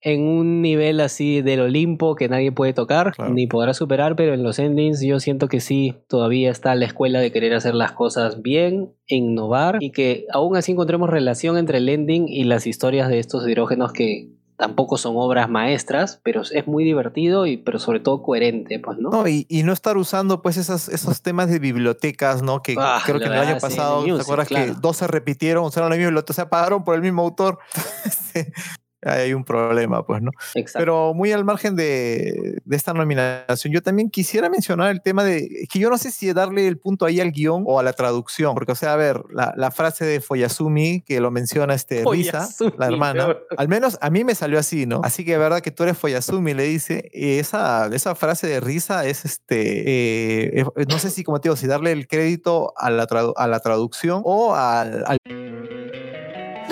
en 0.00 0.22
un 0.22 0.62
nivel 0.62 1.00
así 1.00 1.42
del 1.42 1.60
Olimpo 1.60 2.16
que 2.16 2.28
nadie 2.28 2.50
puede 2.52 2.72
tocar 2.72 3.12
Claro. 3.14 3.32
ni 3.32 3.46
podrá 3.46 3.72
superar, 3.72 4.16
pero 4.16 4.34
en 4.34 4.42
los 4.42 4.58
endings 4.58 5.00
yo 5.00 5.20
siento 5.20 5.48
que 5.48 5.60
sí, 5.60 5.94
todavía 6.08 6.50
está 6.50 6.74
la 6.74 6.86
escuela 6.86 7.20
de 7.20 7.30
querer 7.30 7.54
hacer 7.54 7.74
las 7.74 7.92
cosas 7.92 8.42
bien, 8.42 8.90
innovar 9.06 9.78
y 9.80 9.92
que 9.92 10.26
aún 10.32 10.56
así 10.56 10.72
encontremos 10.72 11.08
relación 11.08 11.56
entre 11.56 11.78
el 11.78 11.88
ending 11.88 12.26
y 12.28 12.44
las 12.44 12.66
historias 12.66 13.08
de 13.08 13.18
estos 13.20 13.46
hidrógenos 13.48 13.92
que 13.92 14.28
tampoco 14.56 14.96
son 14.96 15.14
obras 15.16 15.48
maestras, 15.48 16.20
pero 16.22 16.42
es 16.42 16.66
muy 16.66 16.84
divertido 16.84 17.46
y 17.46 17.56
pero 17.58 17.78
sobre 17.78 18.00
todo 18.00 18.22
coherente, 18.22 18.78
pues, 18.78 18.98
¿no? 18.98 19.10
No, 19.10 19.28
y, 19.28 19.46
y 19.48 19.62
no 19.62 19.72
estar 19.72 19.96
usando 19.96 20.42
pues 20.42 20.56
esas, 20.56 20.88
esos 20.88 21.22
temas 21.22 21.50
de 21.50 21.58
bibliotecas, 21.58 22.42
¿no? 22.42 22.62
Que 22.62 22.74
Ah, 22.78 23.00
creo 23.04 23.18
que 23.18 23.26
en 23.26 23.32
el 23.32 23.38
año 23.40 23.54
sí, 23.54 23.60
pasado, 23.60 24.02
¿te 24.04 24.10
music, 24.10 24.24
acuerdas 24.24 24.48
claro. 24.48 24.74
que 24.74 24.80
dos 24.80 24.96
se 24.96 25.06
repitieron, 25.06 25.64
usaron 25.64 25.90
la 25.90 25.96
misma 25.96 26.08
biblioteca, 26.08 26.32
o 26.32 26.34
sea, 26.34 26.48
pagaron 26.48 26.84
por 26.84 26.94
el 26.94 27.02
mismo 27.02 27.22
autor? 27.22 27.58
Hay 29.02 29.34
un 29.34 29.44
problema, 29.44 30.04
pues, 30.04 30.22
¿no? 30.22 30.30
Exacto. 30.54 30.78
Pero 30.78 31.14
muy 31.14 31.30
al 31.30 31.44
margen 31.44 31.76
de, 31.76 32.58
de 32.64 32.76
esta 32.76 32.92
nominación, 32.92 33.72
yo 33.72 33.82
también 33.82 34.10
quisiera 34.10 34.48
mencionar 34.48 34.90
el 34.90 35.02
tema 35.02 35.22
de 35.22 35.48
es 35.62 35.68
que 35.68 35.78
yo 35.78 35.90
no 35.90 35.98
sé 35.98 36.10
si 36.10 36.32
darle 36.32 36.66
el 36.66 36.78
punto 36.78 37.04
ahí 37.04 37.20
al 37.20 37.30
guion 37.30 37.64
o 37.66 37.78
a 37.78 37.82
la 37.82 37.92
traducción, 37.92 38.54
porque, 38.54 38.72
o 38.72 38.74
sea, 38.74 38.94
a 38.94 38.96
ver, 38.96 39.22
la, 39.30 39.52
la 39.56 39.70
frase 39.70 40.04
de 40.04 40.20
Foyasumi 40.20 41.02
que 41.02 41.20
lo 41.20 41.30
menciona 41.30 41.74
este 41.74 42.04
Risa, 42.10 42.48
la 42.78 42.86
hermana, 42.86 43.36
al 43.56 43.68
menos 43.68 43.98
a 44.00 44.10
mí 44.10 44.24
me 44.24 44.34
salió 44.34 44.58
así, 44.58 44.86
¿no? 44.86 45.00
Así 45.04 45.24
que 45.24 45.32
de 45.32 45.38
verdad 45.38 45.60
que 45.60 45.70
tú 45.70 45.82
eres 45.82 45.98
Foyasumi, 45.98 46.54
le 46.54 46.64
dice, 46.64 47.08
esa, 47.12 47.86
esa 47.92 48.14
frase 48.14 48.46
de 48.46 48.60
Risa 48.60 49.04
es 49.06 49.24
este, 49.24 50.60
eh, 50.60 50.64
no 50.88 50.98
sé 50.98 51.10
si, 51.10 51.22
como 51.22 51.40
te 51.40 51.48
digo, 51.48 51.56
si 51.56 51.66
darle 51.66 51.92
el 51.92 52.08
crédito 52.08 52.72
a 52.76 52.90
la, 52.90 53.06
tradu- 53.06 53.34
a 53.36 53.46
la 53.46 53.60
traducción 53.60 54.22
o 54.24 54.54
al, 54.54 55.04
al 55.06 55.18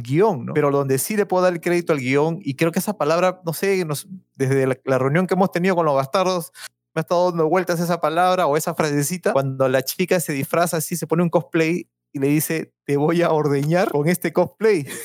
Guion, 0.00 0.46
¿no? 0.46 0.54
Pero 0.54 0.70
donde 0.70 0.98
sí 0.98 1.16
le 1.16 1.26
puedo 1.26 1.42
dar 1.44 1.52
el 1.52 1.60
crédito 1.60 1.92
al 1.92 1.98
guion, 2.00 2.38
y 2.42 2.54
creo 2.54 2.72
que 2.72 2.78
esa 2.78 2.96
palabra, 2.96 3.40
no 3.44 3.52
sé, 3.52 3.84
nos- 3.84 4.06
desde 4.36 4.66
la, 4.66 4.78
la 4.84 4.98
reunión 4.98 5.26
que 5.26 5.34
hemos 5.34 5.50
tenido 5.52 5.74
con 5.76 5.84
los 5.86 5.94
bastardos, 5.94 6.52
me 6.94 7.00
ha 7.00 7.02
estado 7.02 7.30
dando 7.30 7.48
vueltas 7.48 7.80
esa 7.80 8.00
palabra 8.00 8.46
o 8.46 8.56
esa 8.56 8.74
frasecita, 8.74 9.32
cuando 9.32 9.68
la 9.68 9.82
chica 9.82 10.20
se 10.20 10.32
disfraza 10.32 10.76
así, 10.78 10.96
se 10.96 11.06
pone 11.06 11.22
un 11.22 11.30
cosplay 11.30 11.88
y 12.12 12.18
le 12.18 12.28
dice, 12.28 12.72
te 12.84 12.96
voy 12.98 13.22
a 13.22 13.30
ordeñar 13.32 13.90
con 13.90 14.08
este 14.08 14.32
cosplay. 14.32 14.86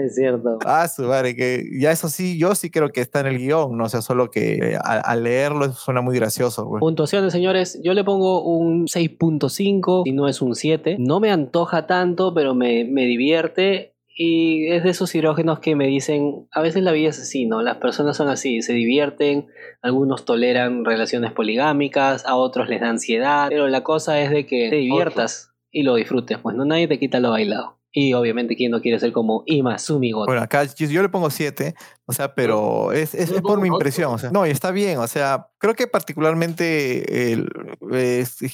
Es 0.00 0.14
cierto. 0.14 0.58
Ah, 0.64 0.86
su 0.86 1.02
madre, 1.02 1.34
que 1.34 1.64
ya 1.80 1.90
eso 1.90 2.08
sí, 2.08 2.38
yo 2.38 2.54
sí 2.54 2.70
creo 2.70 2.90
que 2.90 3.00
está 3.00 3.18
en 3.18 3.26
el 3.26 3.38
guion, 3.38 3.76
no 3.76 3.84
o 3.86 3.88
sea, 3.88 4.00
solo 4.00 4.30
que 4.30 4.54
eh, 4.54 4.78
al, 4.80 5.02
al 5.04 5.24
leerlo 5.24 5.72
suena 5.72 6.00
muy 6.02 6.14
gracioso. 6.14 6.64
güey. 6.66 6.78
Puntuaciones, 6.78 7.32
señores. 7.32 7.80
Yo 7.82 7.94
le 7.94 8.04
pongo 8.04 8.44
un 8.44 8.86
6.5, 8.86 10.02
si 10.04 10.12
no 10.12 10.28
es 10.28 10.40
un 10.40 10.54
7. 10.54 10.96
No 11.00 11.18
me 11.18 11.32
antoja 11.32 11.88
tanto, 11.88 12.32
pero 12.32 12.54
me, 12.54 12.84
me 12.84 13.06
divierte. 13.06 13.96
Y 14.20 14.66
es 14.72 14.82
de 14.82 14.90
esos 14.90 15.14
hidrógenos 15.14 15.60
que 15.60 15.76
me 15.76 15.86
dicen, 15.86 16.48
a 16.50 16.60
veces 16.60 16.82
la 16.82 16.90
vida 16.90 17.10
es 17.10 17.20
así, 17.20 17.46
¿no? 17.46 17.62
Las 17.62 17.76
personas 17.76 18.16
son 18.16 18.28
así, 18.28 18.62
se 18.62 18.72
divierten, 18.72 19.46
algunos 19.80 20.24
toleran 20.24 20.84
relaciones 20.84 21.30
poligámicas, 21.30 22.26
a 22.26 22.34
otros 22.34 22.68
les 22.68 22.80
da 22.80 22.88
ansiedad, 22.88 23.46
pero 23.48 23.68
la 23.68 23.84
cosa 23.84 24.20
es 24.20 24.30
de 24.30 24.44
que 24.44 24.70
te 24.70 24.76
diviertas 24.76 25.54
y 25.70 25.84
lo 25.84 25.94
disfrutes, 25.94 26.36
pues 26.38 26.56
no 26.56 26.64
nadie 26.64 26.88
te 26.88 26.98
quita 26.98 27.20
lo 27.20 27.30
bailado. 27.30 27.78
Y 27.92 28.12
obviamente, 28.12 28.56
¿quién 28.56 28.72
no 28.72 28.80
quiere 28.80 28.98
ser 28.98 29.12
como 29.12 29.44
Imasumi 29.46 30.10
Goto? 30.10 30.26
Bueno, 30.26 30.42
acá 30.42 30.64
yo, 30.64 31.00
le 31.00 31.08
pongo 31.08 31.30
7, 31.30 31.74
o 32.04 32.12
sea, 32.12 32.34
pero 32.34 32.92
es, 32.92 33.14
es, 33.14 33.30
es 33.30 33.40
por 33.40 33.60
mi 33.60 33.68
impresión. 33.68 34.12
O 34.12 34.18
sea, 34.18 34.30
no, 34.30 34.46
y 34.46 34.50
está 34.50 34.72
bien, 34.72 34.98
o 34.98 35.06
sea, 35.06 35.48
creo 35.58 35.74
que 35.74 35.86
particularmente 35.86 37.32
el- 37.32 37.48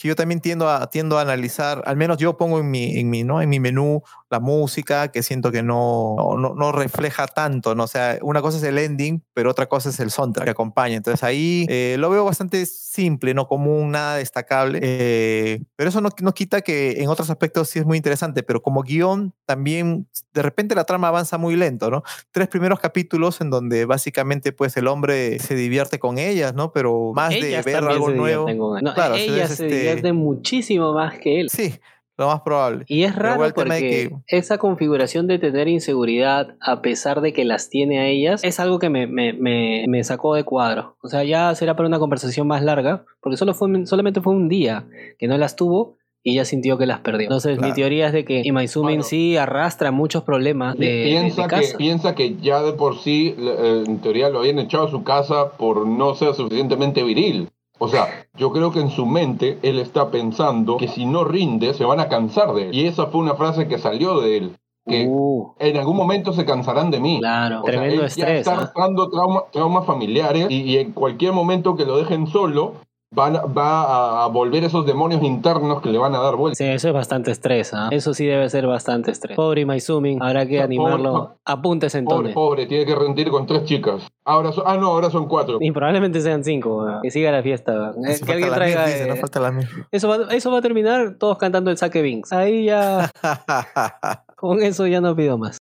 yo 0.03 0.17
también 0.17 0.41
tiendo 0.41 0.69
a, 0.69 0.89
tiendo 0.91 1.19
a 1.19 1.23
analizar, 1.23 1.83
al 1.87 1.97
menos 1.97 2.19
yo 2.19 2.37
pongo 2.37 2.59
en 2.61 2.71
mi, 2.71 2.99
en 2.99 3.11
mi, 3.11 3.25
¿no? 3.25 3.41
en 3.43 3.49
mi 3.49 3.61
menú 3.61 4.03
la 4.31 4.41
música, 4.41 5.09
que 5.09 5.23
siento 5.23 5.53
que 5.53 5.63
no, 5.63 6.17
no- 6.39 6.55
no 6.55 6.73
refleja 6.73 7.27
tanto, 7.27 7.75
¿no? 7.75 7.85
O 7.85 7.87
sea, 7.87 8.19
una 8.23 8.43
cosa 8.43 8.59
es 8.59 8.65
el 8.65 8.79
ending, 8.79 9.23
pero 9.33 9.51
otra 9.51 9.67
cosa 9.67 9.91
es 9.91 10.01
el 10.01 10.11
soundtrack 10.11 10.45
que 10.47 10.51
acompaña. 10.51 10.97
Entonces 10.97 11.23
ahí 11.23 11.67
eh, 11.69 11.97
lo 11.99 12.11
veo 12.11 12.25
bastante 12.25 12.67
simple, 12.67 13.33
no 13.35 13.47
común, 13.47 13.93
nada 13.93 14.17
destacable. 14.17 14.81
eh, 14.83 15.63
pero 15.77 15.91
eso 15.91 16.01
no, 16.01 16.09
no 16.21 16.35
quita 16.35 16.63
que 16.63 17.03
en 17.03 17.09
otros 17.09 17.31
aspectos 17.31 17.69
sí 17.69 17.79
es 17.79 17.87
muy 17.87 17.97
interesante, 17.97 18.43
pero 18.43 18.63
como 18.63 18.83
guion 18.83 19.33
también 19.47 20.09
de 20.33 20.43
repente 20.43 20.75
la 20.75 20.85
trama 20.85 21.09
avanza 21.09 21.39
muy 21.39 21.55
lento, 21.57 21.91
¿no? 21.91 22.03
Tres 22.33 22.49
primeros 22.49 22.81
capítulos 22.81 23.41
en 23.41 23.51
donde 23.51 23.85
básicamente 23.85 24.53
pues 24.53 24.77
el 24.77 24.89
hombre 24.89 25.39
se 25.39 25.55
divierte 25.55 25.99
con 25.99 26.19
ellas, 26.19 26.55
¿no? 26.55 26.73
Pero 26.73 26.94
más 27.15 27.31
de 27.31 27.63
ver 27.65 27.77
algo 27.77 28.11
nuevo. 28.11 28.47
divierten 28.47 28.59
con 28.59 28.79
él. 28.79 28.85
No, 28.85 28.95
Claro, 28.95 29.15
ellas 29.15 29.51
es 29.53 29.57
se 29.57 29.93
este- 29.93 30.13
muchísimo 30.13 30.93
más 30.93 31.19
que 31.19 31.41
él. 31.41 31.51
Sí, 31.51 31.75
lo 32.17 32.29
más 32.29 32.41
probable. 32.43 32.85
Y 32.87 33.03
es 33.03 33.15
raro 33.17 33.53
porque 33.55 34.11
esa 34.29 34.59
configuración 34.59 35.27
de 35.27 35.39
tener 35.39 35.67
inseguridad 35.69 36.57
a 36.61 36.81
pesar 36.81 37.21
de 37.21 37.33
que 37.33 37.45
las 37.45 37.69
tiene 37.71 37.99
a 37.99 38.07
ellas 38.07 38.45
es 38.45 38.61
algo 38.61 38.79
que 38.79 38.89
me, 38.91 39.07
me, 39.07 39.33
me, 39.33 39.85
me 39.89 40.05
sacó 40.05 40.35
de 40.35 40.45
cuadro. 40.45 40.97
O 41.03 41.09
sea, 41.09 41.25
ya 41.25 41.55
será 41.55 41.75
para 41.75 41.89
una 41.89 41.99
conversación 41.99 42.47
más 42.47 42.63
larga, 42.63 43.05
porque 43.21 43.37
solo 43.37 43.53
fue, 43.55 43.87
solamente 43.87 44.21
fue 44.21 44.33
un 44.33 44.49
día 44.49 44.87
que 45.19 45.27
no 45.27 45.37
las 45.39 45.57
tuvo 45.57 45.97
y 46.27 46.35
ya 46.37 46.45
sintió 46.47 46.79
que 46.79 46.87
las 46.87 47.01
perdió. 47.01 47.25
Entonces 47.25 47.61
mi 47.61 47.73
teoría 47.75 48.07
es 48.07 48.13
de 48.15 48.25
que 48.25 48.41
Imaizumin 48.45 48.87
Bueno. 48.97 49.03
sí 49.05 49.37
arrastra 49.37 49.91
muchos 49.93 50.23
problemas 50.23 50.75
de, 50.79 51.05
piensa, 51.05 51.47
de 51.47 51.61
que, 51.61 51.77
piensa 51.77 52.15
que 52.15 52.37
ya 52.37 52.63
de 52.63 52.73
por 52.73 52.99
sí, 52.99 53.35
eh, 53.39 53.85
en 53.87 53.99
teoría, 53.99 54.31
lo 54.31 54.39
habían 54.41 54.59
echado 54.59 54.87
a 54.87 54.91
su 54.91 55.05
casa 55.05 55.51
por 55.59 55.87
no 55.87 56.15
ser 56.15 56.35
suficientemente 56.35 57.03
viril. 57.03 57.49
O 57.79 57.89
sea, 57.89 58.27
yo 58.37 58.53
creo 58.53 58.73
que 58.73 58.81
en 58.81 58.89
su 58.91 59.05
mente 59.05 59.59
él 59.63 59.79
está 59.79 60.11
pensando 60.11 60.79
que 60.79 60.89
si 60.89 61.05
no 61.07 61.25
rinde 61.25 61.75
se 61.75 61.85
van 61.85 62.01
a 62.01 62.09
cansar 62.09 62.55
de 62.55 62.69
él. 62.71 62.75
Y 62.75 62.87
esa 62.87 63.07
fue 63.09 63.21
una 63.21 63.35
frase 63.35 63.69
que 63.69 63.79
salió 63.79 64.21
de 64.21 64.37
él. 64.39 64.51
Que 64.87 65.07
Uh, 65.09 65.55
en 65.59 65.77
algún 65.79 65.97
momento 65.97 66.33
se 66.33 66.45
cansarán 66.45 66.91
de 66.91 67.01
mí. 67.01 67.19
claro, 67.19 67.61
O 67.61 67.65
sea, 67.65 67.73
tremendo 67.73 67.95
él 67.95 68.01
ya 68.01 68.07
estrés. 68.07 68.39
está 68.41 68.53
¿ah? 68.53 68.55
arrastrando 68.57 69.09
trauma- 69.11 69.45
traumas 69.51 69.87
familiares 69.87 70.47
y, 70.51 70.61
y 70.63 70.77
en 70.79 70.93
cualquier 70.93 71.33
momento 71.33 71.75
que 71.75 71.85
lo 71.85 71.97
dejen 71.97 72.27
solo, 72.27 72.75
van, 73.15 73.35
va 73.57 74.25
a 74.25 74.27
volver 74.29 74.65
esos 74.65 74.85
demonios 74.87 75.23
internos 75.23 75.81
que 75.81 75.91
le 75.91 75.99
van 75.99 76.15
a 76.15 76.19
dar 76.21 76.37
vuelta. 76.37 76.57
Sí, 76.57 76.65
eso 76.65 76.89
es 76.89 76.95
bastante 76.95 77.31
estrés, 77.31 77.73
¿ah? 77.73 77.89
Eso 77.91 78.13
sí 78.15 78.27
debe 78.27 78.49
ser 78.51 78.67
bastante 78.67 79.11
estrés. 79.11 79.37
Pobre 79.37 79.63
Imaizumin, 79.63 80.23
habrá 80.23 80.47
que 80.47 80.57
Pobre- 80.57 80.65
animarlo. 80.65 81.37
Apúntese 81.45 82.03
Pobre, 82.03 82.15
entonces. 82.17 82.35
pobre, 82.35 82.67
tiene 82.67 82.85
que 82.87 82.95
rendir 82.95 83.31
con 83.31 83.47
tres 83.47 83.65
chicas. 83.65 84.07
Ahora 84.25 84.53
son, 84.53 84.65
ah, 84.67 84.77
no, 84.77 84.89
ahora 84.89 85.11
son 85.11 85.29
cuatro. 85.29 85.59
Y 85.61 85.71
probablemente 85.71 86.21
sean 86.21 86.43
cinco, 86.45 86.79
weón. 86.85 87.01
que 87.03 87.11
siga 87.11 87.31
la 87.31 87.43
fiesta. 87.43 87.93
Eh, 88.07 88.11
Hace 88.11 88.25
que 88.25 88.33
alguien 88.33 88.53
traiga. 88.53 88.87
dice, 88.87 89.07
no 89.07 89.15
eh, 89.15 89.17
falta 89.21 89.41
la 89.41 89.53
mil. 89.53 89.69
eso, 89.91 90.09
va, 90.09 90.17
eso 90.35 90.51
va 90.51 90.59
a 90.59 90.63
terminar 90.63 91.15
todos 91.19 91.39
cantando 91.39 91.71
el 91.71 91.77
saque 91.77 92.03
Binks. 92.03 92.33
Ahí 92.33 92.65
ya, 92.67 93.11
con 94.37 94.63
eso 94.63 94.87
ya 94.87 95.01
no 95.01 95.15
pido 95.15 95.39
más. 95.39 95.59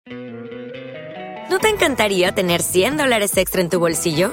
¿No 1.50 1.58
te 1.58 1.68
encantaría 1.70 2.32
tener 2.32 2.61
100 2.61 2.98
dólares 2.98 3.37
extra 3.38 3.62
en 3.62 3.70
tu 3.70 3.78
bolsillo? 3.80 4.32